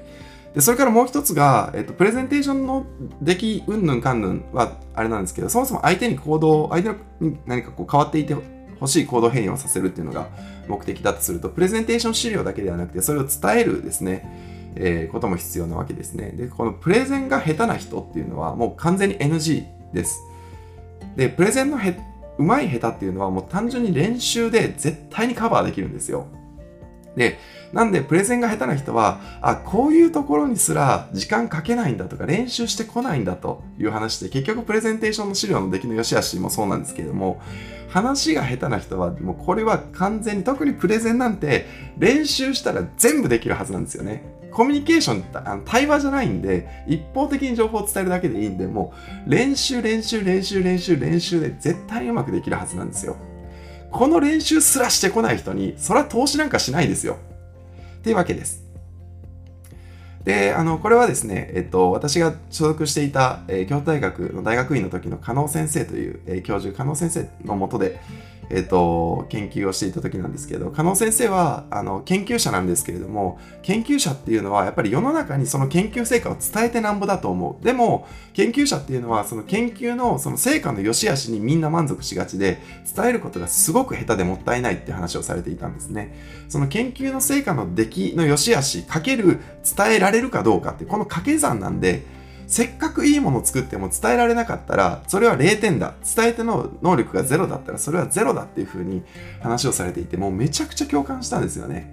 [0.54, 2.86] で、それからもう一つが、えっと、プレゼンテーションの
[3.20, 8.36] 出来、うんぬんかんぬんはあれなんですけど、そもそも相手に行動、相手に何かこう変わっていて
[8.78, 10.28] ほしい行動変容をさせるっていうのが
[10.68, 16.30] 目的だとすると、プレゼンテーション資料だけではなくて、それを伝えるですね、えー、ことも必要なわけですね。
[16.30, 20.20] で、このプレゼンが下手な人っていうのはもう完全に NG です。
[21.16, 21.98] で、プレゼンのへ
[22.38, 26.26] 上手い下手っていうのはもう単純に練習で絶対にカバーできるんですよ。
[27.16, 27.38] で、
[27.72, 37.40] なんでプレゼンが下手な人は、あ、こういうところにすら時間かけないんだとか練習してこないんだという話で、結局プレゼンテーションの資料の出来の良し悪しもそうなんですけれども、
[37.88, 41.66] 話が下手な人は、もうこれは完全に、特にプレゼンなんて
[41.98, 44.24] 練習したら全部できるはずなんですよね。
[44.54, 48.94] コミュニケーションってあの対話じゃないんで、一方的に情報を伝えるだけでいいんで、も
[49.26, 53.16] う練習練習練習練習練習で絶対うまくできるはずなんですよ。
[53.90, 57.18] この練習すらしてこない人に、それは投資なんかしないですよ。
[57.98, 58.64] っていうわけです。
[60.24, 68.00] で、あの、これはですね、えっと、私が所属していた、えー、京都大学の大学院の時の加納先生という、えー、教授、加納先生のもとで、
[68.50, 77.64] えっ、と、研究をしていた時なんですけど、加納先生は、あの、研究者なんですけれども、研究者っていうのは、やっぱり世の中にその研究成果を伝えてなんぼだと思う。
[77.64, 82.60] でも、研究者っていうのは、その研究のその成果の良し悪しにみんな満足しがちで、
[82.94, 86.14] 伝えることがすごく下手でもったいないって話をされていたんですね。
[86.48, 89.40] その研究の成果の出来の良し悪し、かける
[89.76, 92.02] 伝えられるかどうかって、この掛け算なんで、
[92.46, 95.94] せっかくいいものを作っても伝えられなかったら、それは0点だ。
[96.16, 99.02] 伝えての能力が0だったら、それは0だっていう風に
[99.40, 101.92] 話をされていて、もうめちゃくちゃ共感したんですよね。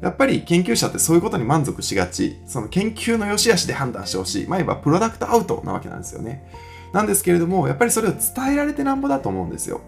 [0.00, 2.38] やっぱり研究者ってそういうことに満足しがち。
[2.46, 4.46] その研究の良し悪しで判断してほしい。
[4.46, 6.50] まあ、言えばプロダクトアウトなわけなんですよね。
[6.92, 9.80] なんですけれども、やっぱりそれを伝えられてなんぼだと思うんですよ。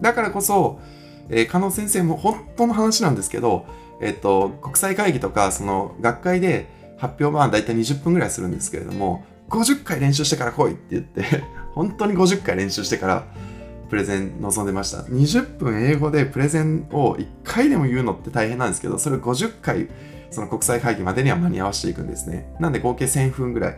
[0.00, 0.80] だからこそ、
[1.28, 3.66] えー、加納先生も本当の話なんですけど、
[4.00, 6.68] えっ、と、国際会議とか、その学会で
[7.00, 11.42] 発表はだいたい20分ぐらいするんですけれども、50回練習してから来いって言って、
[11.74, 13.24] 本当に50回練習してから
[13.88, 14.98] プレゼン臨んでました。
[14.98, 19.88] 20分英語でプレゼンを1回でも言うのって大変なんですけど、それを50回
[20.30, 22.54] その国際会議までには間に合わせていくんですね。
[22.60, 23.76] なんで合計1000分ぐらい。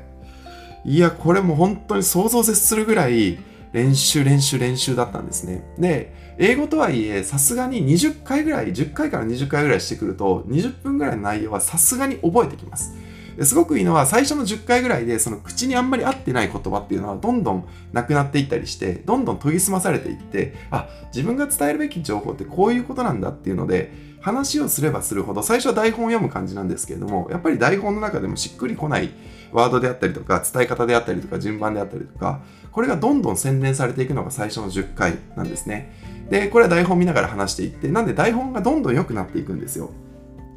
[0.84, 3.38] いや、これも本当に想像を絶するぐらい
[3.72, 5.64] 練習練習練習だったんですね。
[5.78, 12.94] で、英語とはいえ、さすがに20回ぐらい、10回から20回ぐらいしてくると、20分ぐらいの内容はさすがに覚えてきます。
[13.40, 29.10] すごくいいのは最初の10回ぐらいでその口にあんまり合ってない言葉っていうのはどんどんなくなっていったりしてどんどん研ぎ澄まされていってあ自分が伝えるべき情報ってこういうことなんだっていうので話をすればするほど最初は台本を読む感じなんですけれどもやっぱり台本の中でもしっくりこない
[29.52, 32.40] ワードであったりとか伝え方であったりとか順番であったりとか
[32.70, 35.92] これがどんどん洗練されていくのが最初の10回なんですね。
[36.30, 39.90] でこれは台本見ながら話していってなんで台本がどんどん良くなっていくんですよ。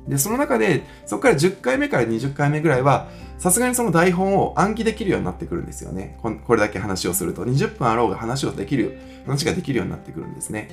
[0.08, 6.18] で、その中で、そこから10回目から20回目ぐらいは、さすがにその台本を暗記できるようになってくるんですよね。
[6.22, 7.44] これだけ話をすると。
[7.44, 10.70] 20分あろうが話をできる、話ができるようになってくるんですね。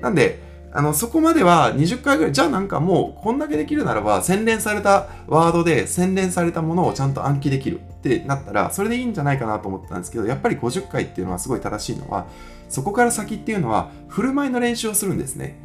[0.00, 12.26] なんで、あの、そこまでは20回ぐらい、じゃあなんかもうこんだけできるならば、洗練されたワードで洗練されたものをちゃんと暗記できるってなったら、それでいいんじゃないかなと思ったんですけど、やっぱり50回っていうのはすごい正しいのは、
[12.68, 15.58] そこから先っていうのは、振る舞いの練習をするんですね。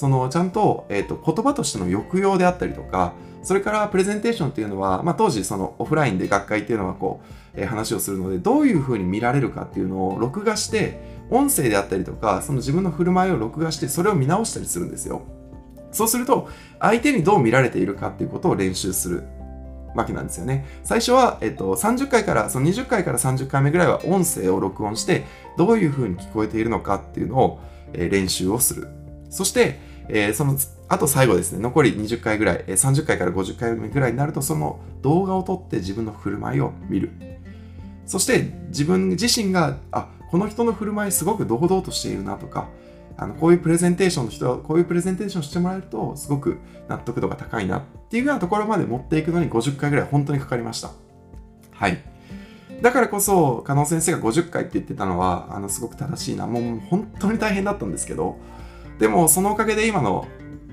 [0.00, 7.20] そのちゃんと,、えーと、言葉としての抑揚であったりとかそれからプレゼンテーションっていうのは、まあ、当時そのオフラインで学会っていうのはこ
[7.54, 15.20] う、えー、話をするのでどういうふうに見られるかっていうのを録画して音声であったりとかその自分の振る舞いを録画してそれを見直したりするんですよ
[15.92, 19.24] そうすると相手にどう見られているかっていうことを練習する
[19.94, 20.64] わけなんですよね。
[20.84, 25.24] 最初は、えっと、30回から、その20回から30回目ぐらいは音声を録音して、
[25.56, 27.60] どういうふうに聞こえているのかっていうのを、
[27.92, 28.88] えー、練習をする。
[29.30, 30.56] そして、えー、その、
[30.88, 37.10] あと最後ですね、残り20回ぐらい、えー、30回から50回目ぐらいになると、その動画を撮って自分の振る舞いを見る。
[38.06, 42.68] そして自分自身が、あ、この人の振る舞いすごく堂々としているなとか、
[43.16, 50.90] あのこういうプレゼンテーションの人は、こういうプレゼンテーションしてもらえると、すごく納得度が高いなっていうようなところまで持っていくのに50回ぐらい本当にかかりました。
[51.72, 52.02] はい。
[52.82, 56.46] だからこそ、加納先生が50回って言ってたのは、あの、すごく正しいな。
[56.46, 58.38] もう本当に大変だったんですけど、
[59.00, 60.28] でもそのおかげで今の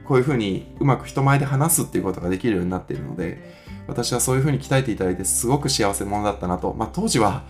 [0.05, 3.55] こういうふうにうまく人前で話すっていうことができるようになっているので
[3.87, 7.43] 私はそういうふうに鍛えていただいてすごく幸せ者だったなと、まあ、当時は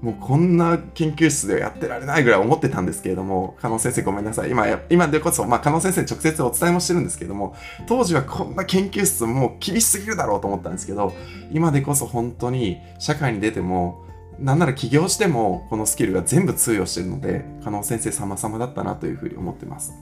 [0.00, 4.50] もうこんな研究室ではやってられないぐらい思ってたんですけれども、加納先生ごめんなさい。
[4.50, 7.54] 今、今でこそ、まあ、加納先生に直接お伝えもしてるんですけども、
[7.86, 11.12] 当時はこんな研究室もう厳しすぎるだろうと思ったんですけど、
[11.52, 14.02] 今でこそ本当に社会に出ても、
[14.38, 19.92] なんなら起業してもこのスキルが全部通用してるので、加納先生様々だったなというふうに思ってます。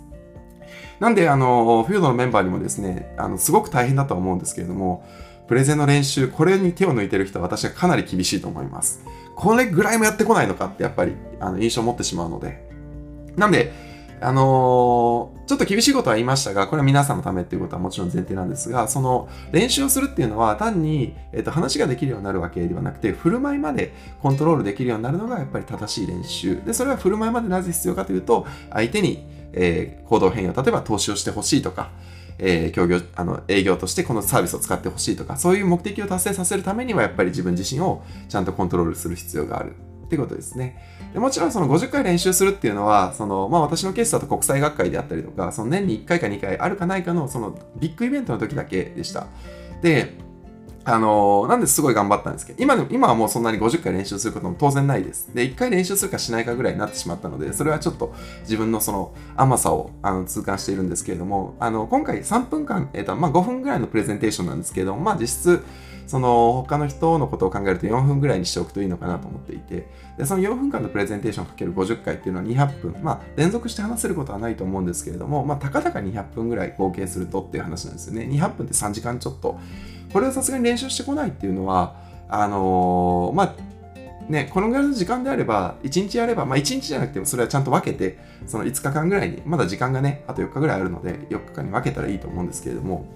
[1.01, 5.05] なんで、あの、フィールドのメンバーにもですね、あの、すごく大変だとは思うんですけれども、
[5.47, 9.03] プレゼンの練習、これに手を抜いてる人は私はかなり厳しいと思います。
[9.35, 12.69] これぐらいもやってこないのかってやっぱり、あの、印象を持ってしまうので。
[13.37, 13.73] なんで、
[14.21, 26.61] あのー、ちょっと厳しいことは言いましたが、これは皆さんのためっていうことはもちろん前提なんですが、その練習をするっていうのは単に、えっと、話ができるようになるわけではなくて、振る舞いまでコントロールできるようになるのがやっぱり正しい練習。
[26.65, 31.91] で、それは振る舞いまでなぜ必要かというと、相手にえー、行動変容、例えば投資をしてほしいとか、
[32.39, 39.75] えー、協業、あの、営業としてこのサービスを使ってほしいとか、そういう目的を達成させるためには、やっぱり自分自身をちゃんとコントロールする必要がある
[40.07, 40.81] っていうことですね。
[41.13, 49.27] でもちろんその50回練習するっていうのは、その、まあ私のケースだと国際学会であったりとか、その年に1回か2回あるかないかのそのビッグイベントの時だけでした。
[49.83, 50.15] で、
[50.85, 55.31] あの、なんですごい頑張ったんですけど、今でも、今はもうそんなに50回練習することも当然ないです。
[55.35, 65.65] で、1回練習するかしないかぐらいになってしまったので、それはちょっと自分のその甘さをあの痛感しているんですけれども、あの、今回3分間、えっ、ー、と、まあ5分ぐらいのプレゼンテーションなんですけれども、まあ実質、
[66.09, 69.87] その他の人のことを考えると4分ぐらいにしておくといいのかなと思っていて、
[70.17, 78.23] でその4分間のプレゼンテーションかける50回っていうのは200分、まあ連続して話せることはないと思うんですけれども、まあたかだか200分ぐらい合計するとっていう話なんですよね。
[78.23, 79.61] 200分って3時間ちょっと。
[80.13, 81.95] これをさすがに練習してこないっていうのは、
[82.29, 83.55] あのー、まあ、
[84.29, 93.07] ね、このぐらいの時間であれば、1日やれば、まあ1日じゃなくてもそれはちゃんと分けて、その5日間ぐらいに、まだ時間がね、あと4日ぐらいあるので、4日間に分けたらいいと思うんですけれども、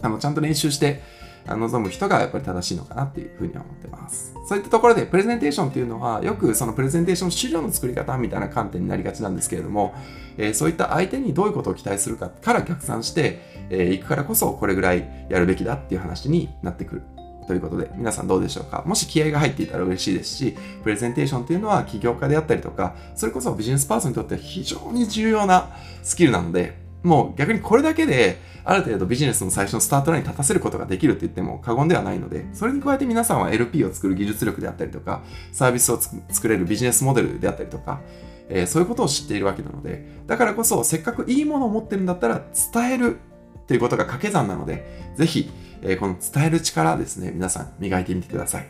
[0.00, 1.02] あの、ちゃんと練習して、
[1.46, 4.34] 望む人がやっぱり正しいのかなっていうふうには思ってます。
[4.48, 9.94] そういったところでプレゼンテーションっていうのはよくそのプレゼンテーション資料の作り方みたいな観点になりがちなんですけれども、
[10.36, 17.02] えー、そういった相手にどういうことを期待するかから逆算して、えー、いくからこそこれぐらいやるべきだっていう話になってくる。
[17.46, 18.82] ということで、皆さんどうでしょうか？
[18.86, 25.68] もし気合が入っていたら嬉しいですし、プレゼンテーションっていうのは起業家であったりとか、それこそビジネスパーソンにとっては非常に重要な
[26.02, 38.00] スキルなので、もう逆にこれだけで、ある程度ビジネスの最初のスタートラインに立たせることができるって言っても過言ではないので、それに加えて皆さんは LP を作る技術力であったりとか、サービスを作れるビジネスモデルであったりとか、
[38.48, 43.18] えー、そういうことを知っているわけなので、だからこそせっかくいいものを持ってるんだったら伝える
[43.66, 45.50] ということが掛け算なので、ぜひ、
[45.82, 48.66] えー、この伝える力ですね、皆さん磨いてみてください。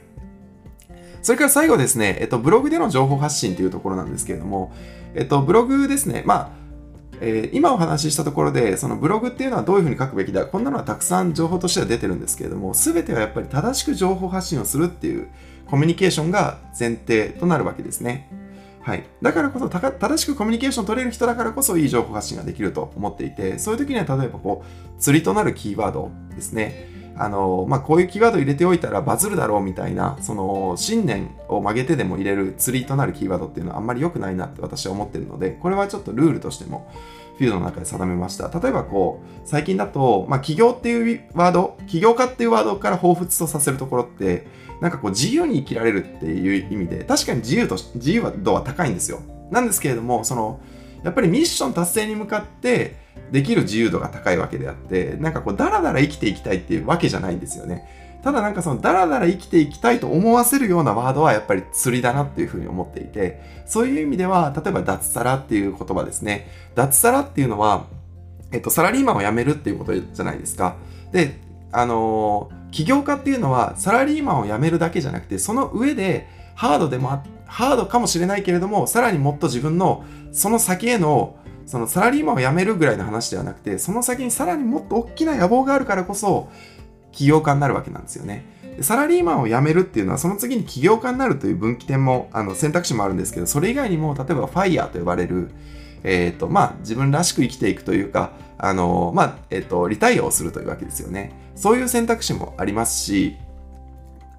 [1.22, 4.72] それから最後ですね、えっと、ブログでの情報発信というところなんですけれども、
[5.14, 6.50] えっと、ブログですね、まあ、
[7.20, 15.28] えー、今お話ししたところで、そのブログっていうのはどういうふうに書くべきだ、こんなのはたくさん情報としては出てるんですけれども、全てはやっぱり正しく情報発信をするっていう
[15.66, 18.30] コミュニケーションが前提となるわけですね。
[18.82, 19.04] はい。
[19.22, 26.86] だからこそ、正しくコミュニケーションを取れる人だからこそいい情報発信ができると思っていて、そういう時には例えばこう、釣りとなるキーワードですね。
[27.16, 36.90] あの、まあ、こういうキーワード入れておいたらバズるだろうみたいな、その、信念を曲げてでも入れる釣りとなるキーワードっていうのはあんまり良くないなって私は思ってるので、これはちょっとルールとしても、
[37.36, 38.48] フィールドの中で定めました。
[38.48, 44.46] 例えばこう、最近だと、まあ、起業っていうワード、起業家っていうワードから彷彿とさせるところって、
[44.80, 49.20] なんかこう自由に生きられるっていう意味で、確かに自由と、自由度は高いんですよ。
[49.50, 50.60] なんですけれども、その、
[51.02, 52.96] やっぱりミッション達成に向かって
[53.32, 57.86] できる自由度が高いわけであって、なんかこう、だらだら生きていきたいっていうわけじゃないんですよね。
[58.22, 66.48] ただなんかそのダラダラ生きていきたいと思わせるようなワードはやっぱり釣りだなっていうふうに思っていて、そういう意味では、例えば脱サラっていう言葉ですね。
[66.74, 67.84] 脱サラっていうのは、
[68.50, 70.76] えっと、サラリーマンを辞めるっていうことじゃないですか。
[71.12, 71.38] で、
[71.70, 86.48] あのー、起業家っていうのはサラリーマンを辞めるだけじゃなくて、その上でハードでもハードかもしれないけれども、さらにもっと自分のその先へのそのサラリーマンを辞めるぐらいの話ではなくて、その先にさらにもっと大きな野望があるからこそ、
[87.12, 88.44] 起業家になるわけなんですよね。
[88.80, 95.50] サラリーマンを辞めるっていうのは、その次に起業家になるという分岐点も、あの、選択肢もあるんですけど、それ以外にも、例えばファイヤーと呼ばれる、
[96.02, 101.32] えっ、ー、と、まあ、自分らしく生きていくというか、あの、まあ、えっ、ー、と、リタイアをするというわけですよね。
[101.54, 103.36] そういう選択肢もありますし、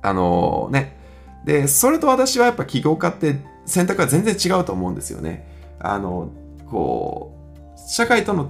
[0.02, 0.98] あのね、
[1.46, 5.48] で、それと私はやっぱ起業家って選択は全然違うと思うんですよね。
[5.80, 6.30] あの、
[6.70, 7.36] こ
[7.76, 8.50] う、社会との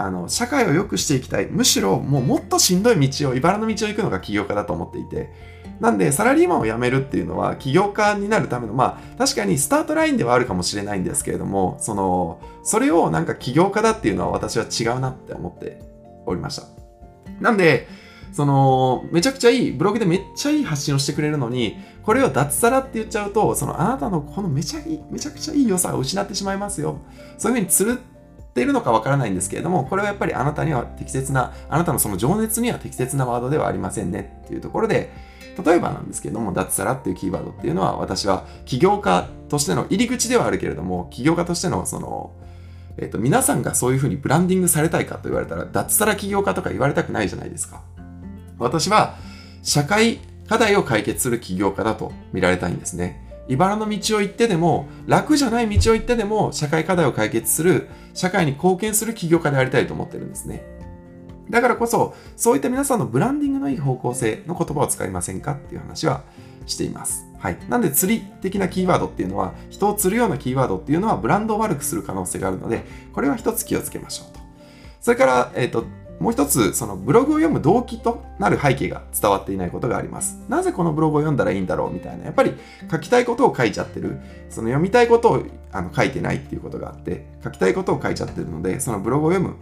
[0.00, 1.48] あの、社会を良くしていきたい。
[1.50, 5.32] むしろ、もうもっとしんどい道を、茨の道を行くのが起業家だと思っていて。
[5.80, 15.80] なんで、サラリーマンを辞めるっていうのは、起業家になるための、まあ、確かにスタートラインではあるかもしれないんですけれども、その、それをなんか起業家だっていうのは私は違うなって思って
[16.26, 16.68] おりました。
[17.40, 17.88] なんで、
[18.32, 26.98] その、めちゃくちゃいい、ブログでめっちゃいい発信をしてくれるのに、これを脱サラって言っちゃうと、そのあなたのこのめちゃ、めちゃくちゃいい良さを失ってしまいますよ。
[27.36, 35.12] そういうふうにつるっているのかわからないんですけれども、これはやっぱりあなたには適切な、あなたのその情熱には適切なワードではありませんねっていうところで、
[35.64, 42.32] 例えばなんですけれども、脱サラっていうキーワードっていうのは、私は起業家としての入り口ではあるけれども、起業家としてのその、
[42.96, 47.82] えっ、と、皆さんがそういうふうにブランディングされたいかと言われたら、脱サラ起業家とか言われたくないじゃないですか。
[48.58, 49.16] 私は、
[49.62, 53.24] 社会課題を解決する起業家だと見られたいんですね。
[53.48, 60.62] 茨の道を行ってでも、楽じゃない道を行ってでも、社会課題を解決する、社会に貢献する起業家でありたいと思ってるんですね。
[61.50, 66.24] だからこそ、そういった皆さんのブランディングのいい方向性の言葉を使いませんかっていう話は
[66.66, 67.26] しています。
[67.38, 67.58] はい。
[67.68, 72.84] なんで釣り的なキーワードっていうのは、人を釣るようなキーワードっていうのはブランドを悪くする可能性があるので、
[73.14, 74.40] これは一つ気をつけましょうと。
[75.00, 75.84] それから、えっ、ー、と、
[76.20, 80.38] もう一つ、そのブログを読む動機となる背景が伝わっていないことがあります。
[80.48, 82.24] なぜこのブログを読んだらいいんだろうみたいな。
[82.24, 82.54] やっぱり
[82.90, 84.18] 書きたいことを書いちゃってる。
[84.50, 89.56] その読みたいことをあの書いてないっていうことがあって、書きたいことを書いちゃってるので、そのブログを読む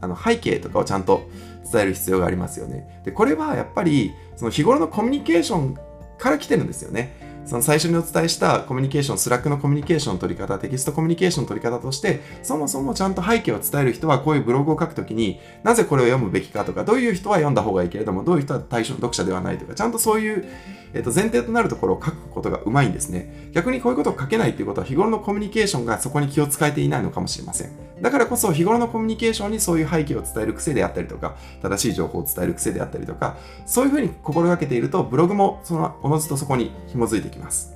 [0.00, 1.28] あの背景とかをちゃんと
[1.72, 3.02] 伝える必要がありますよね。
[3.04, 5.78] で、これはやっぱりその日頃のコミュニケーション
[6.18, 7.25] から来てるんですよね。
[7.46, 20.44] その最初にお伝えしたコミュニケーション、スラックのコミュニケーションの取り方、テキストコミュニケーションの取り方として、そもそもちゃんと背景を伝える人はこういうブログを書くときになぜこれを読むべきかとか、どういう人は読んだ方がいいけれども、どういう人は対象の読者ではないとか、ちゃんとそういう、
[20.92, 23.50] えっと、前提となるところを書くことがうまいんですね。
[23.52, 27.85] 逆にこういうことを書けないということは、日頃のコミュニケーションがそこに気を使えていないのかもしれません。
[28.00, 37.74] だからこそ、日頃のコミュニケーションにそういう背景を伝える癖であったりとか、正しい情報を伝える癖であったりとか、そういうふうに心がけていると、ブログもそのおのずとそこに紐づいてきます。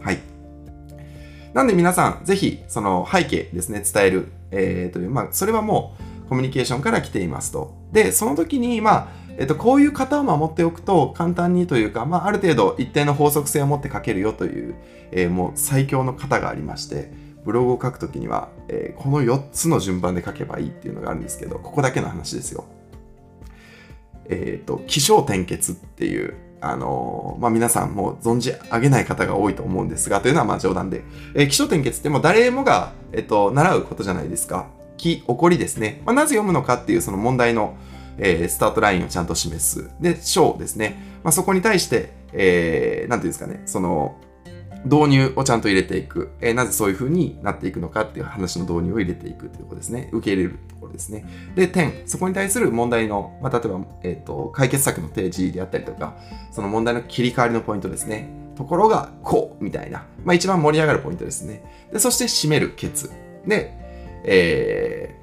[0.00, 0.18] はい。
[1.54, 5.94] なんで皆さん、ぜひ、その背景ですね、伝える、えー、という、まあ、それはも
[6.26, 7.74] う、コミュニケーションから来ていますと。
[7.92, 9.08] で、その時に、まあ、
[9.38, 14.74] えっと、こういう型を守っておくと簡単にというか、まあ、ある程度一定の法則性を持って書けるよという、
[15.10, 17.10] えー、もう最強の型がありまして、
[17.44, 22.64] ブログを書くときには、えー、この4つの順番で書けばいいっていうのがあるんですけど、ここだけの話ですよ。
[24.26, 31.02] えっ、ー、と、気象転結っていう、あのまあ、皆さんもう存じ上げない方が多いと思うんですが、というのはまあ冗談で、
[31.34, 34.68] えー、気象転結ってもう誰もが、えっと、習うことじゃないですか。
[34.96, 36.00] 気、起こりですね。
[36.06, 37.76] まあ、なぜ読むのかっていうその問題の、
[38.18, 39.90] えー、スタートラインをちゃんと示す。
[40.00, 41.02] で、章ですね。
[41.24, 44.16] まあ、そこに対して、えー、なんていうんですかね、その、
[44.84, 46.32] 導入をちゃんと入れていく。
[46.40, 50.08] えー、なぜそういう風になっていくのかっていう話の導入を入れていくということですね。
[50.12, 51.24] 受け入れるところですね。
[51.54, 52.02] で、点。
[52.06, 56.16] そこに対する問題の、まあ、例えば、えっ、ー、と、解決策の提示であったりとか、
[56.50, 58.28] その問題の切り替わりのポイントですね。
[58.56, 60.04] ところが、こう、みたいな。
[60.24, 61.62] まあ、一番盛り上がるポイントですね。
[61.92, 63.10] で、そして、締める、ケツ。
[63.46, 63.72] で、
[64.24, 65.21] えー、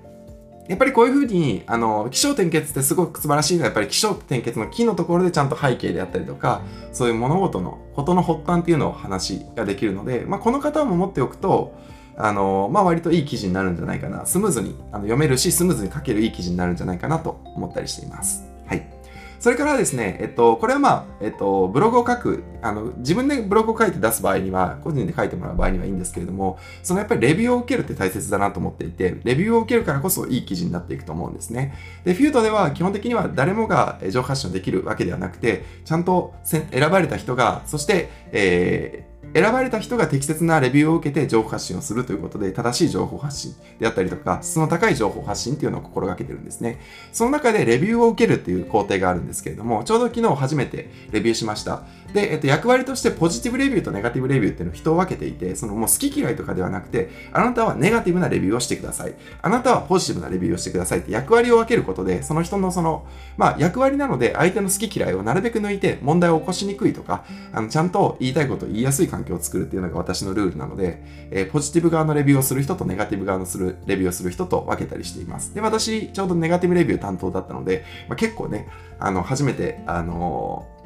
[0.70, 6.61] やっぱりこういうふうに、あの、気象転結ってすごく素晴らしいのは、やっぱり気象転結の木のところでちゃんと背景であったりとか、
[6.93, 11.74] そういう物事のことの発端っていうのを話ができるので、まあ、この方も持っておくと、
[12.17, 14.28] あの、まあ、割といい記事になるんじゃないかな。
[14.28, 18.43] スムーズにあの読めるし、スムーズに書けるいい記事になるんじゃないかなと思ったりしています。
[18.67, 18.99] はい。
[19.40, 31.74] それからですね、えっと、これはまあ、えっと、ブログを書く、あの、自分でブログを書いて出す場合には、個人で書いてもらう場合にはいいんですけれども、そのやっぱりレビューを受けるって大切だなと思っていて、レビューを受けるからこそいい記事になっていくと思うんですね。
[32.04, 46.80] で、フュートでは基本的には誰もが情報発信できるわけではなくて、ちゃんと選ばれた人が、そして、えー、選ばれた人が適切なレビューを受けて情報発信をするということで、正しい情報発信であったりとか、質の高い情報発信っていうのを心がけてるんですね。
[47.12, 51.84] その中でレビューを受けるっていう工程があるんですけれども、ちょうど昨日初めてレビューしました。
[52.14, 59.16] で、えっと、役割としてポジティブレビューとネガティブレビューっていうのを人を分けていて、そのもう好き嫌いとかではなくて、あなたはネガティブなレビューをしてください。
[59.41, 63.05] あなたはポジティブなレビューをしてくださいって役割を分けることで、その人のその、
[63.38, 75.53] まあ役割なので相手の好き嫌いをなるべく抜いて問題を起こしにくいとか、あの、ちゃんと言いたいことを言いやすい環境を作るっていうのが私のルールなので、えー、ポジティブ側のレビューをする人とネガティブ側のするレビューをする人と分けたりしています。
[75.53, 78.68] で、私、ちょうどネガティブレビュー担当だったので、まあ、結構ね、
[78.99, 80.79] あの、初めて、あのー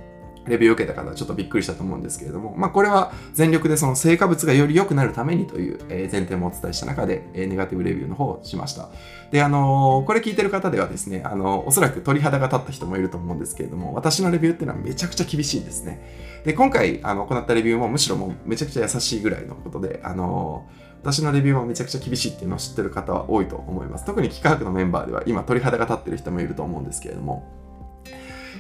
[0.48, 8.90] レビューを受けた方はちょっとびっくりしたと思うんですけれども、まあこれは全力でその成果物がより良くなるためにという前提もお伝えした中でネガティブレビューの方をしました。
[9.32, 16.42] で、あの、これ聞いてる方ではですね、あの、おそらく鳥肌が立った人もいると思うんですけれども、私のレビューっていうのはめちゃくちゃ厳しいんですね。
[16.46, 20.68] で、今回あの行ったレビューもむしろもうめちゃくちゃ優しいぐらいのことで、あの
[21.02, 24.06] 私のレビューもめちゃくちゃ厳しいっていうのを知ってる方は多いと思います。
[24.06, 27.63] 特に企画のメンバーでは今鳥肌が立ってる人もいると思うんですけれども、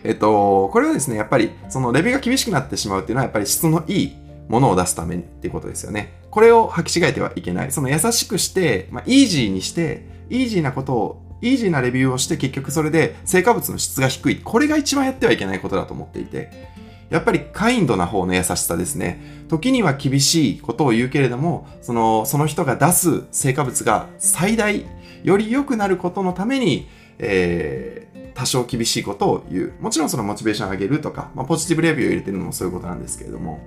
[0.03, 4.15] えっと、これはですね、やっぱりそのレビューが厳しくなってしまうっていうのはやっぱり質のいい
[4.49, 6.13] ものを出すためにっていうことですよね。
[6.29, 7.71] これを履き違えてはいけない。
[7.71, 14.37] その優しくして、まあ、イージーにして、イージーなことをイージーなレビューをして結局それで成果物の質が低い。
[14.37, 16.73] これが一番やってはいけないことだと思っていて。
[17.09, 19.45] やっぱりカインドな方の優しさですね。
[19.47, 24.83] 時には厳しいことを言うけれども、その、その人が出す成果物が最大、
[25.23, 26.87] より良くなることのために、
[27.19, 29.73] えー、多少厳しいことを言う。
[29.79, 33.59] もちろんそのモチベーション上げるとか、まあ、ポジティブレビューを入れてるのもそういうことなんですけれども、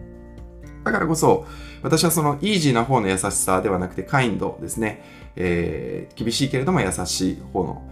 [0.84, 1.46] だからこそ、
[1.82, 5.02] 私はそのイージーな方の優しさではなくて、カインドですね。
[5.36, 7.82] えー、厳しいけれども優しい方の、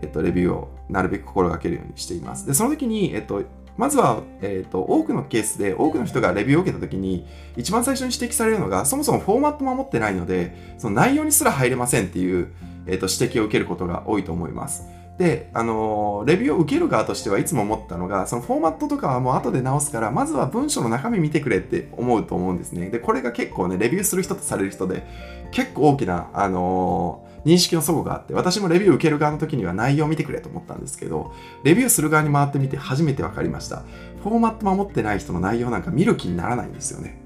[0.00, 2.46] えっと、レビューをなるべく心がけるようにしています。
[2.46, 3.42] で、その時に、えっと、
[3.76, 7.26] まずは、えーと、多くのケースで多くの人がレビューを受けたときに
[7.56, 12.52] 一番最初に指摘されるのがそもそもフォーマット守ってないのでその内容にすら入れませんっていう、
[12.86, 14.84] えーと、指摘を受けることが多いと思います。
[15.18, 22.90] で、あのー、レビューを受ける側としてはいつも思ったのが、そのフォーマットとかはもう後で直すから、まずは文章の中身見てくれって思うと思うんですね。
[22.90, 25.06] で、これが結構ね、レビューする人とされる人で、
[25.52, 33.82] 結構大きな、あのー認識の齟齬があって、私もレビュー受ける側の時には内容を見てくれと思ったんですけど、レビューする側に回ってみて初めて分かりました。
[34.22, 37.23] フォーマット守ってない人の内容なんか見る気にならないんですよね。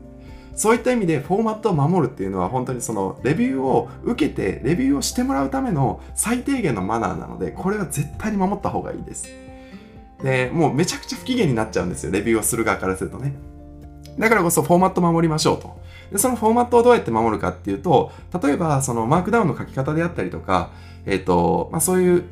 [0.59, 9.29] そういった意味でフォーマットを守るっていうのは本当にそのレビューを受けてレビューをしてもらうための最低限のマナーなのでこれは絶対に守った方がいいです。
[10.23, 12.11] で、もうめちゃくちゃ不機嫌になっちゃうんですよ。
[12.11, 13.35] レビューをする側からするとね。
[14.19, 15.81] だからこそフォーマット守りましょうと。
[16.11, 18.11] で、そのフォーマットをどうやって守るかっていうと、
[18.43, 20.71] 例えばそのマークダウンの書き方であったりとか、
[21.07, 22.25] えっ、ー、と、まあそういう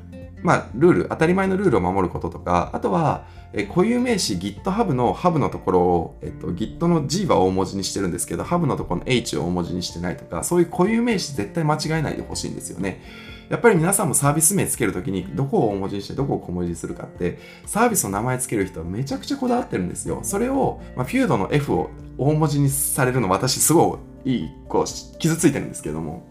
[0.47, 13.03] まあ、ルール、当たり前のルールを守ることとか、あとは、え固有名詞 GitHub の Hub のところを、えっと、Git の G は大文字にしてるんですけど、Hub のところの H を大文字にしてないとか、そういう固有名詞絶対間違えないでほしいんですよね。
[13.49, 20.20] やっぱり皆さんもサービス名つけるときに、どこを大文字にしてどこを小文字にするかって、サービスの名前つける人はめちゃくちゃこだわってるんですよ。
[20.22, 26.24] それを、まあ、フュードの F を大文字にされるの私すごいいい、こう、傷ついてるんですけども、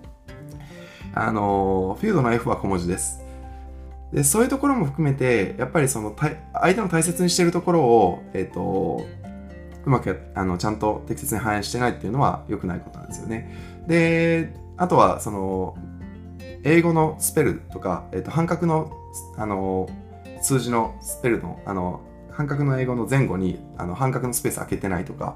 [1.13, 3.24] あの、フュードの F は小文字です。
[4.13, 6.15] でそういうところも含めてやっぱりその
[6.53, 9.05] 相手の大切にしてるところを、え、ー、と
[9.85, 13.55] うまくあのちゃんと適切に反映してないっていうのは良くないことなんですよね。
[13.87, 15.75] であとはその
[16.63, 18.91] 英語のスペルとか、えっ、ー、と半角の
[19.37, 19.87] あの
[20.41, 22.01] 数字のスペルのあの
[22.31, 25.35] 半角の英語の前後にあの半角のスペース開けてないとか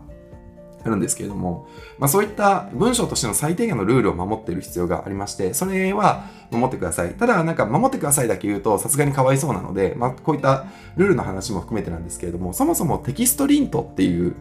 [0.84, 1.68] あるんですけれども、
[1.98, 7.14] まあ、そういった文章としての最低限のルールを守っている必要がありまして、それは守ってください。
[7.14, 10.66] ただ、なんか守ってくださいだけ言うと、さすがにかわいそうなので、まあ、こういった
[10.96, 14.36] ルールの話も含めてなんですけれども、そもそも textlint っていう、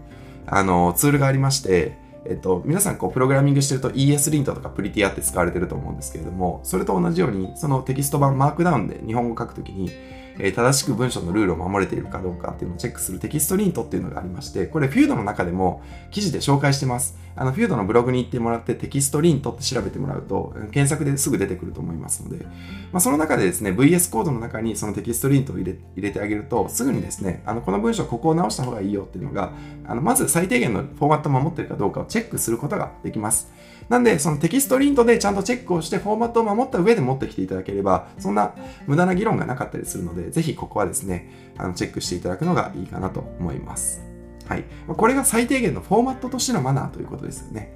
[0.46, 9.90] あの、ツールがありまして、えっと、皆さんこうプログラミングしてると ES リントとかプリティアって使われてると思うんですけれども、それと同じように、そのテキスト版マークダウンで日本語書くときに、
[10.38, 17.18] え正しく文章のルールを守れているかどうかっていうのをチェックする textlint っていうのがありまして、これフュードの中でも記事で紹介してます。
[17.34, 22.44] あの、フュードのブログに行ってもらって textlint って調べてもらうと、検索ですぐ出てくると思いますので、
[22.92, 29.52] まあ、その中でですね、VS コードの中にそのテキストリントを入れ入れてあげると、すぐにですね、あの、この文章ここを直した方がいいよっていうのが、
[29.86, 33.52] あの、まず最低限のフォーマットを守ってるかどうかをチェックすることができます。
[33.88, 38.54] なんで、その textlint でちゃんとチェックをしてフォーマットを守った上で持ってきていただければ、そんな
[38.86, 44.02] 無駄な議論がなかったりするので、ぜひここはですね、あのチェックしていただくのがいいかなと思います。
[44.46, 44.64] はい。
[44.86, 47.72] これが最低限のフォーマットとしてのマナーということですよね。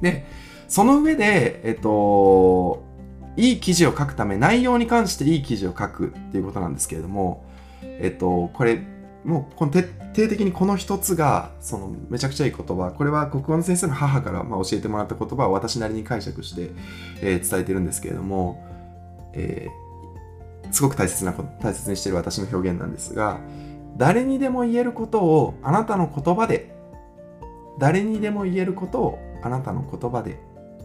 [0.00, 0.26] で、
[0.68, 2.84] その上で、えっと、
[3.36, 7.44] いい記事を書くため、内容に関していい記事を書くっていうことなんですけれども、
[7.82, 8.80] えっと、これ、
[9.24, 16.70] もうこの徹底的にこの一つがそのめちゃくちゃいい言葉これは国語の先生の母からまあ教えてもらった言葉を私なりに解釈して、
[17.20, 18.64] えー、伝えてるんですけれども、
[19.32, 23.40] えー、すごく大切なこと大切にしてる私の表現なんですが
[23.96, 26.74] 誰にでも言えることをあなたの言葉で
[27.78, 30.40] 誰にでも言えることをあなたの言葉で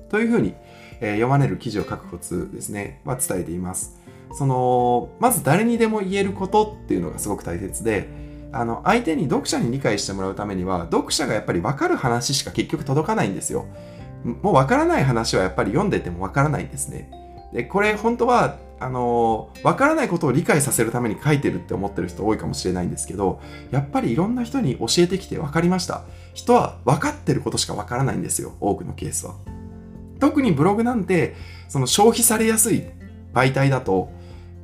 [0.10, 0.54] というふうに、
[1.00, 4.00] えー、読まれる記事を書くコツですねは伝えています。
[4.34, 8.23] そのまず誰にでも言えることっていうのがすごく大切で
[8.54, 13.66] あの相手に読者に理解してもらうためには読者がやっぱり分かる話しか結局届かないんですよ。
[14.24, 17.10] もう分からない話はやっぱり読んでても分からないんですね。
[17.52, 23.40] でこれ本当はあの分からないことを理解させるために書いてるって思ってる人多いかもしれないんですけど
[23.72, 29.36] やっぱりいろんな人に教えてきて分かりました人は分かってることしか分からないんですよ多くのケースは
[30.20, 31.36] 特にブログなんて
[31.70, 32.84] その消費されやすい
[33.34, 34.10] 媒体だと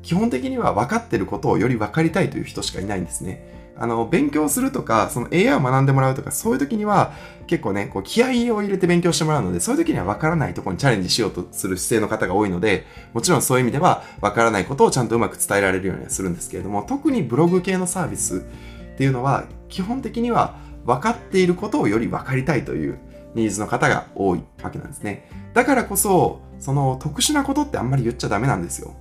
[0.02, 7.14] 基本的には分かってることをより分かりたいという人しかいないんですねあの、勉強するとか、その AI を学んでもらうとか、そういう時には、
[7.47, 23.00] 結構ね、こう気合を入れて勉強してもらうので、そういう時には分からないところにチャレンジしようとする姿勢の方が多いので、もちろんそういう意味では、分からないことをちゃんとうまく伝えられるようにはするんですけれども、特にブログ系のサービスっていうのは、基本的には分かっていることをより分かりたいという
[23.34, 25.30] ニーズの方が多いわけなんですね。
[25.54, 28.93] だからこそ、その特殊なことってあんまり言っちゃダメなんですよ。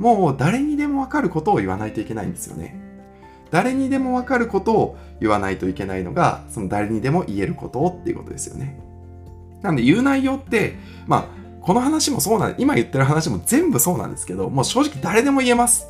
[0.00, 2.74] もう誰にでも分かることを言わないといけないんですよね。
[3.50, 8.80] 誰にでもわかることを言わないといけないのが、その誰にでも言えることをっていうことですよね。
[9.60, 10.76] なんで言う内容って、
[11.06, 11.24] まあ、
[11.60, 15.86] この話もそうなん今言ってる話も全部そうなんですけど、もう正直誰でも言えます。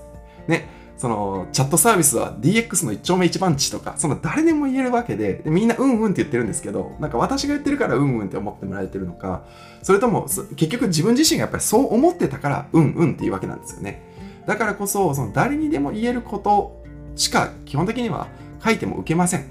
[0.48, 0.66] ね。
[1.00, 9.44] その、チャットサービスは DX の一丁目一番地とか、その誰でも言えるわけでで、みんなうんうんって言ってるんですけど、なんか私が言ってるからうんうんって思ってもらえてるのか、
[9.82, 10.26] それとも、
[10.56, 14.02] 結局自分自身がやっぱりそう思ってたからうんうんっていうわけなんですよね。
[14.46, 16.82] だからこそ、その誰にでも言えること
[17.16, 18.28] しか基本的には
[18.62, 19.46] 書いても受けません。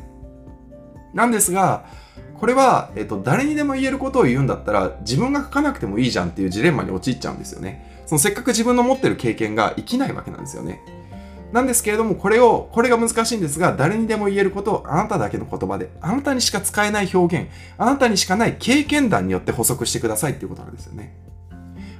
[1.16, 1.86] なんですが、
[2.39, 8.04] これは、えっと、誰にでも言えることを言うんだったら、自分が書かなくてもいいじゃんっていうジレンマに陥っちゃうんですよね。
[8.06, 10.99] そのせっかく自分の持ってる経験が生きないわけなんですよね。
[11.52, 21.16] なんですけれども、これを、これが難しいんですが、誰にでも言えることをあなただけの言葉で、あなたにしか使えない表現、あなたにしかない経験談によって補足してくださいっていうことなんですよね。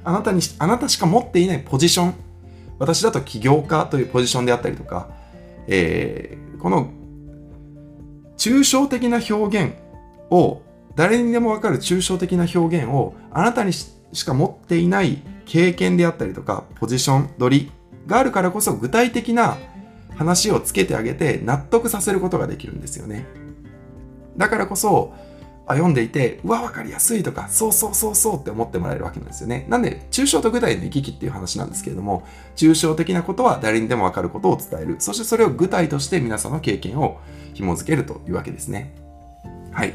[0.04, 2.14] あなたに、あなたしか持っていないポジション、
[2.78, 5.08] 私だと起業家というポジションであったりとか、
[5.66, 6.90] えー、この
[8.38, 9.74] 抽象的な表現
[10.30, 10.62] を、
[10.94, 17.72] 誰にでもわかる抽象的な表現をあなたにしか持っていない経験であったりとか、ポジション取り
[18.10, 19.56] があるからこそ具体的な
[20.16, 23.24] 話をつけてあげて納得させることができるんですよね。
[24.36, 25.14] だからこそ、
[25.66, 29.66] あ読んでいて、うわ、わかりやすいとか、そうそうそうそうって思ってもらえるわけなんですよね。
[29.68, 32.24] なんで、抽象と具体の行き来っていう話なんですけれども、
[32.56, 34.96] 抽象的なことは誰にでもわかることを伝える。
[34.98, 37.20] そしてそれを具体として皆さんの経験を
[37.54, 38.94] 紐づけるというわけですね。
[39.70, 39.94] はい。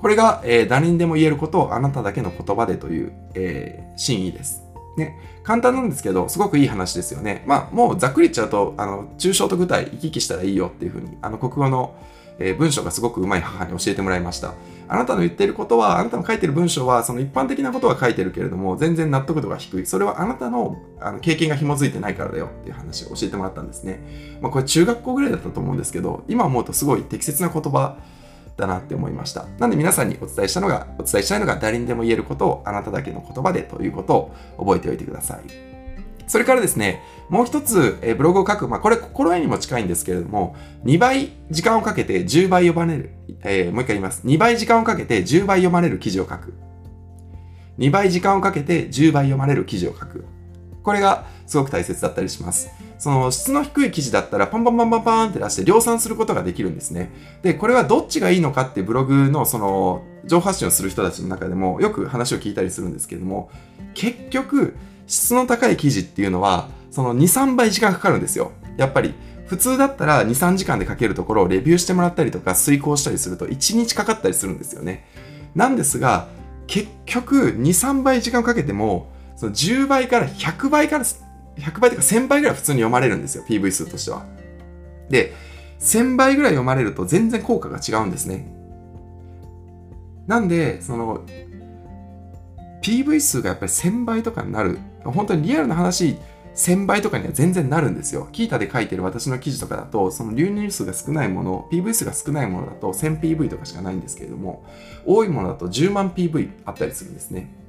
[0.00, 4.69] これが、えー、誰にでも言えることをあなただけの言葉でという、えー、真意です。
[5.00, 7.42] ね、簡単なんですけど、すごくいい話ですよね。
[7.46, 11.94] まあ、もうざっくり言っちゃうと、あの、抽象と具体行き来したらいいよっていうふうに、あの、国語の、
[12.38, 14.54] えー、文章がすごくうまい母に教えてもらいました。
[14.88, 19.86] あなたの言ってることは、あなたの書いてる文章は、その一般的なことは書いてるけれども、全然納得度が低い。
[19.86, 24.38] それはあなたのあの経験が紐づいてないからだよっていう話を教えてもらったんですね。
[24.40, 27.98] まあ、これ中学校ぐらいだったと思うんですけど、今思うとすごい適切な言葉
[28.60, 29.46] だなって思いました。
[29.58, 35.70] なんで皆さんにお伝えしたのが、お伝えしたいのが誰にでも言えることをあなただけの言葉でということを覚えておいてください。
[36.28, 38.68] それからですね、もう一つ、えブログを書く。
[38.68, 40.54] まあ、これ心得にも近いんですけれども、
[40.84, 43.10] 2倍時間をかけて10倍読まれる。
[43.42, 44.22] えー、もう一回言います。
[44.24, 46.54] 2倍時間をかけて10倍読まれる記事を書く。
[47.78, 50.24] 2倍時間をかけて10倍読まれる記事を書く。
[50.84, 52.70] これがすごく大切だったりします。
[53.00, 57.10] その質の低い記事だったらパンパンパンパンパンって出して量産することができるんですね。
[57.42, 63.50] で、これはどっちがいいのかってブログのその情報発信をする人たちの中でもよく話を聞いたりするんですけれども、
[63.94, 64.76] 結局
[65.06, 68.52] 質の高い記事っていうのは、その2、3倍時間かかるんですよ。
[68.76, 69.14] やっぱり。
[69.46, 75.06] 普通だったら2、3時間で書けるところをレビューしてもらったりとか遂行したりすると1日かかったりするんですよね。
[75.56, 76.28] なんですが、
[76.68, 81.04] 結局2、3倍時間かけても、その10倍から100倍から、
[81.60, 83.44] 100倍とか1000倍ぐらい普通に読まれるんですよ。
[83.48, 84.24] PV 数としては。
[85.08, 85.34] で、
[85.80, 88.52] 1000倍ぐらい読まれると全然効果が違うんですね。
[90.26, 91.24] なんで、その、
[92.82, 94.78] PV 数がやっぱり1000倍とかになる。
[95.04, 96.18] 本当にリアルな話、
[96.54, 98.28] 1000倍とかには全然なるんですよ。
[98.32, 104.64] キータで書いてる私の記事とかだと、その流入数が少ないもの、PV 数が少ないものだと 1000PV とかしかないんですけれども、
[105.06, 107.59] 多いものだと10万 PV あったりするんですね。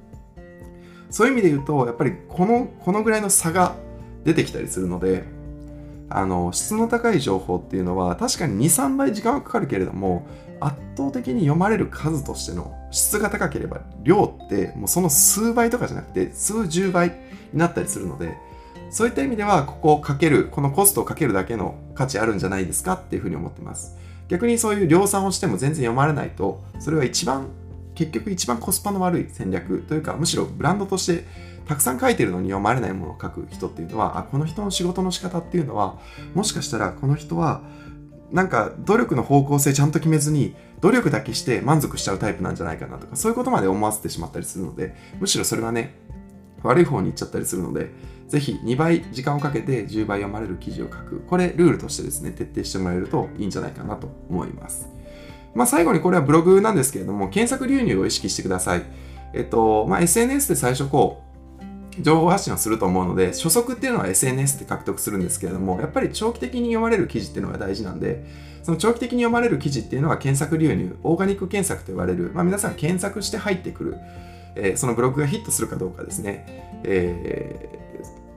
[1.12, 3.76] そういう意味で言うと、やっぱりこの、このぐらいの差が
[4.24, 5.24] 出てきたりするので、
[6.10, 10.26] あの、質の高い情報っていうのは確かに2、3倍時間はかかるけれども、
[10.62, 17.10] 圧倒的に読まれる数としての質が高ければ量ってもうその数倍とかじゃなくて数十倍
[17.52, 18.38] になったりするので
[18.92, 23.98] そういった意味ではここをかけるこのコストをかけるだけの価値あるんじゃないですかっていうふうに思ってます。
[24.28, 27.50] 逆にそういう量産をしても全然読まれないとそれは一番
[27.96, 31.26] 結局一番コスパの悪い戦略というかむしろブランドとして
[31.68, 36.00] たくさん書いてるのに読まれないものを書く人っていうのはあこの人の仕事の仕方っていうのは
[36.34, 37.62] もしかしたらこの人は
[38.32, 45.96] なんか努力の方向性ちゃんと決めずに努力だけして満足しちゃうタイプなんじゃないかなとかそういうことまで思わせてしまったりするのでむしろそれはね
[46.64, 47.92] 悪い方に行っちゃったりするので
[48.28, 51.20] ぜひ2倍時間をかけて10倍読まれる記事を書く。
[51.28, 54.88] これルールとしてですね徹底してもらえるといいんじゃないかなと思います。
[55.54, 58.84] まあ最後にこれはブログなんですけれども検索流入を意識してください
[59.34, 61.32] えっとまあ SNS で最初こう
[62.00, 68.26] 情報発信をすると思うので、初速っていうのは SNS で獲得するんですけれども、やっぱり長期的に読まれる記事っていうのが大事なんで、
[68.64, 73.98] その長期的に読まれる記事っていうのは検索流入、オーガニック検索と言われる、まあ、皆さん検索して入ってくる、
[74.56, 76.82] えー、そのブログがヒットするかどうかですね。
[76.84, 77.70] え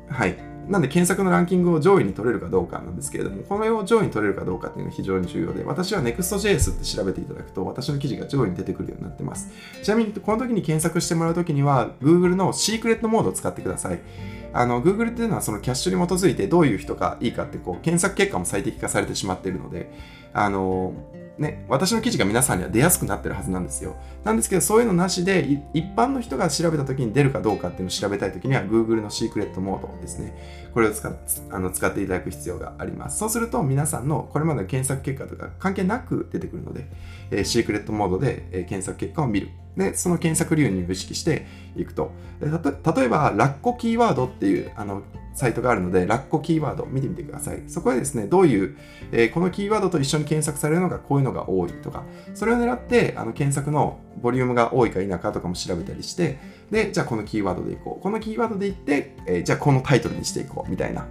[0.09, 0.54] ー、はい。
[0.69, 9.51] なんで検索のランキングを上位に取れるかどうかなんですけれども、このを上位に取れるかどうかっていうのが非常に重要で、私は Next.js って調べていただくと、私の記事が上位に出てくるようになってます。
[9.83, 14.01] ちなみに、この時に検索してもらう時には、Google のシークレットモードを使ってください。
[14.53, 19.93] あの、Google っていうのはそのキャッシュに基づいてどういう人がいいかってこう、検索結果も最適化されてしまっているので、
[20.33, 20.95] あの、
[21.39, 23.97] ね、私の記事が皆さんには出やすくなってるはずなんですよ。
[24.23, 30.69] なんですけど、そういうのなしで、一般の人が調べた時に出るかどうかっていうのを調べたい時には、Google のシークレットモードですね。
[30.73, 31.13] これを使っ
[31.51, 33.19] あの使っていただく必要があります。
[33.19, 36.87] そうすると、皆さんのこれまでの検索結果とか関係なく出てくるので、
[37.33, 39.49] えー、シークレットモードで、えー、検索結果を見る。
[39.77, 42.13] で、その検索流入を意識していくと。
[42.41, 45.03] 例えば、ラッコキーワードっていう、あの、
[45.35, 47.63] サイトがあるので、ラッコキーワード見てみてください。
[47.67, 48.77] そこでですね、どういう、
[49.13, 52.05] えー、このキーワードと一緒に検索されるのがこういうのが多いとか、
[52.35, 56.39] それを狙って、あの検索のボリュームが多いか否かとかも調べたりして、
[56.71, 58.03] で、じゃあこのキーワードでいこう。
[58.03, 60.71] このキーワードでいって、えー、じゃあこのタイトルにしていこう。
[60.71, 61.07] みたいな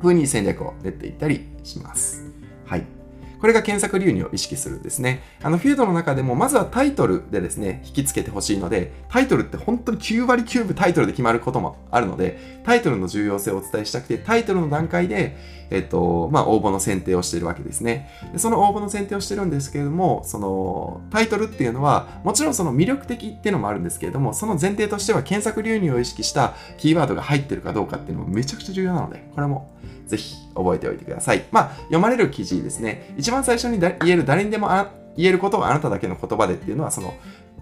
[0.00, 2.24] 風に戦略を練っていったりします。
[2.64, 2.97] はい。
[3.40, 5.22] これが検索流入を意識するんですね。
[5.42, 15.36] あの、フィールドの中でも、まずはタイトルでですね、引き付けてほしいので、タイトルって本当に9割9分タイトルで決まることもあるので、タイトルの重要性をお伝えしたくて、タイトルの段階で、
[15.70, 18.10] えっと、まあ、応募の選定をしているわけですね。
[18.32, 29.70] でその応募の選定をしてるんですけれども、その、タイトルっていうのは、もちろんその魅力的っていうのもあるんですけれども、その前提としては検索流入を意識したキーワードが入ってるかどうかっていうのもめちゃくちゃ重要なので、これも
[30.06, 31.44] ぜひ覚えておいてください。
[31.52, 33.14] まあ、読まれる記事ですね。
[33.16, 34.68] 一番最初に言える誰にでも
[35.16, 37.14] 言えることがあなただけの言葉でっていうのは、その、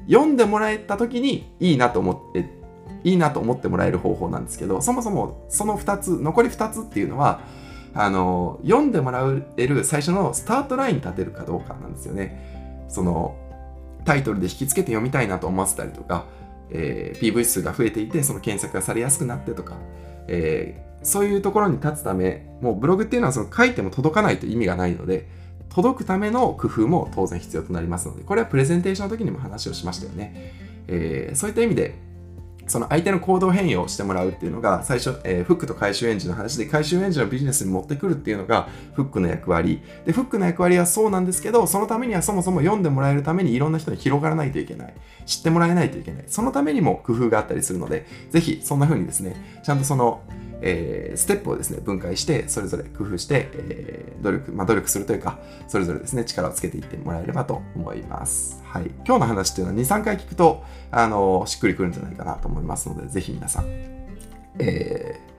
[0.08, 2.48] 読んでもらえた時にいいなと思って、
[3.04, 7.40] いいなと思ってもらえる方法なんですけど、そもそもその2つ、残り2つっていうのは、
[7.96, 9.24] あの、読んでもら
[9.56, 12.86] える最初のスタートラインに立てるかどうかなんですよね。
[12.88, 13.36] その、
[14.04, 16.26] タイトルで引き付けて読みたいなと思わせたりとか、
[16.70, 19.76] えー、PV 数が増えていて、その検索がされやすくなってとか、
[20.28, 25.26] えー、そういうところに立つため、もうブログっていうのはその書いても届かないと意味がないので、
[25.70, 30.52] 届くための工夫も当然必要となりますので、これはプレゼンテーションの時にも話をしましたよね。
[30.88, 31.94] えー、そういった意味で、
[32.66, 39.80] その相手の行動変容をしてもらうっていうのが、最初、えー、フックと回収エンジンの話で、回収エンジンをビジネスに持ってくるっていうのが、フックの役割。
[40.04, 44.94] で、フックの役割はそうなんですけど、そのためにはそもそも読んでもらえるためにいろんな人に広がらないといけない。
[45.26, 46.24] 知ってもらえないといけない。
[46.26, 50.22] そのためにも工夫があったりするので、ぜひ、そんな風にですね、ちゃんとその、
[50.62, 55.38] えー、ステップをですね、分解して、それぞれ工夫して、えー、努力、まあ、努力するというか、
[55.68, 58.62] それぞれですね、力をつけていってもらえればと思います。
[58.64, 58.90] はい。
[59.06, 63.64] 今日の話っていうのは2、3回聞くと、あの、しっくりくるんじゃないかなと思いますので、ぜひ皆さん、
[64.58, 65.36] えー、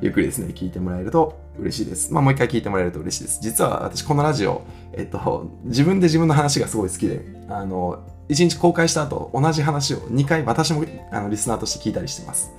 [0.00, 2.12] ゆっくりですね、聞いてもらえると嬉しいです。
[2.12, 3.40] まあ、もう一回聞いてもらえると嬉しいです。
[3.42, 4.62] 実は私、このラジオ、
[4.92, 12.52] えっと、自分で自分の話がすごい好きで、あの、1日公開した後、同じ話を2回私もあのリスナーとして聞いたりしてます。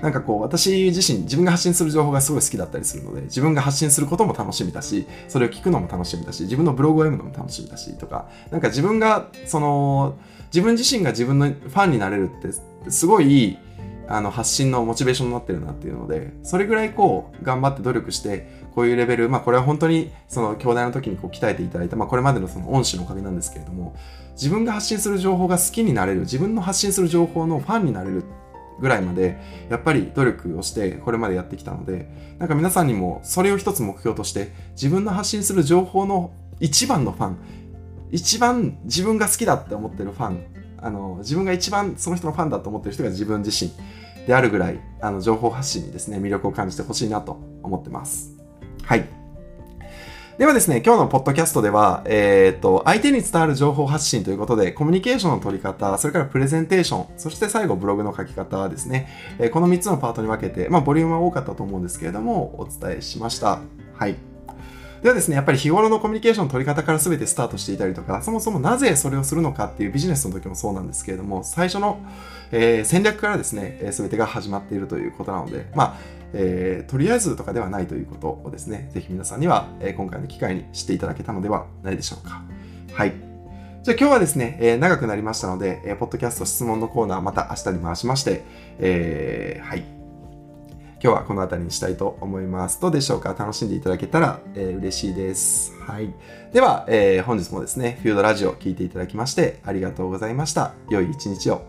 [0.00, 10.16] なんかこう、私自身、自分が発信する情報がすごい好きだったりするので、自分が発信することも楽しみだし、それを聞くのも楽しみだし、自分のブログを読むのも楽しみだし、とか、なんか自分が、その、
[10.52, 13.58] 自分自身が自分のファンになれるって、すごいいい、
[14.06, 23.96] あの、発信のモチベーションになってるなっていうので、それぐらいこう、頑張って努力して、こういうレベル、まあこれは本当に、その、兄弟の時にこう、鍛えていただいた、まあこれまでのその恩師のおかげなんですけれども、
[24.34, 28.22] 自分が発信する情報が好きになれる、自分の発信する情報のファンになれる
[28.80, 32.08] ぐらいまで、やっぱり努力をしてこれまでやってきたので、
[32.38, 37.36] なんか皆さんにもそれを一つ目標として、自分の発信する情報の一番のファン、
[38.10, 40.42] 一番自分が好きだって思ってるファン、
[40.80, 43.70] あの、自分が一番その人のファンだと思ってる人が自分自身
[44.26, 48.36] であるぐらい、あの、情報発信にですね、魅力を感じてほしいなと思ってます。
[48.84, 49.17] はい。
[50.38, 59.08] ではですね、今日のポッドキャストでは、えっ、ー、と、相手に伝わる情報発信ということで、コミュニケーションの取り方、それからプレゼンテーション、そして最後ブログの書き方ですね、
[59.40, 63.58] えー、この3つのパートに分けて、まあ、ボリュームは多かったと思うんですけれども、お伝えしました。
[63.96, 64.14] はい。
[65.02, 71.98] ではですね、やっぱり日頃のコミュニケーションの取り方から全てスタートしていたりとか、そもそもなぜそれをするのかっていうビジネスの時もそうなんですけれども、最初の、
[72.52, 82.42] えー、戦略からですね、全てが始まっているということなので、まあ、えー、とりあえずとかではないということをですね、ぜひ皆さんには、えー、今回の機会に知っていただけたのではないでしょうか。
[82.92, 83.14] はい。
[83.82, 88.42] じゃあ今日はですね、えー、長くなりましたので、えー、ポッドキャスト質問のコーナーまた明日に回しまして、
[88.78, 89.84] えー、はい。
[91.00, 92.80] 今日はこの辺りにしたいと思います。
[92.80, 93.36] どうでしょうか？
[93.38, 95.72] 楽しんでいただけたら、えー、嬉しいです。
[95.86, 96.12] はい。
[96.52, 100.74] では、えー、本日もですね、フードラジオ聴いていただきましてありがとうございました。
[100.90, 101.62] 良い一日を。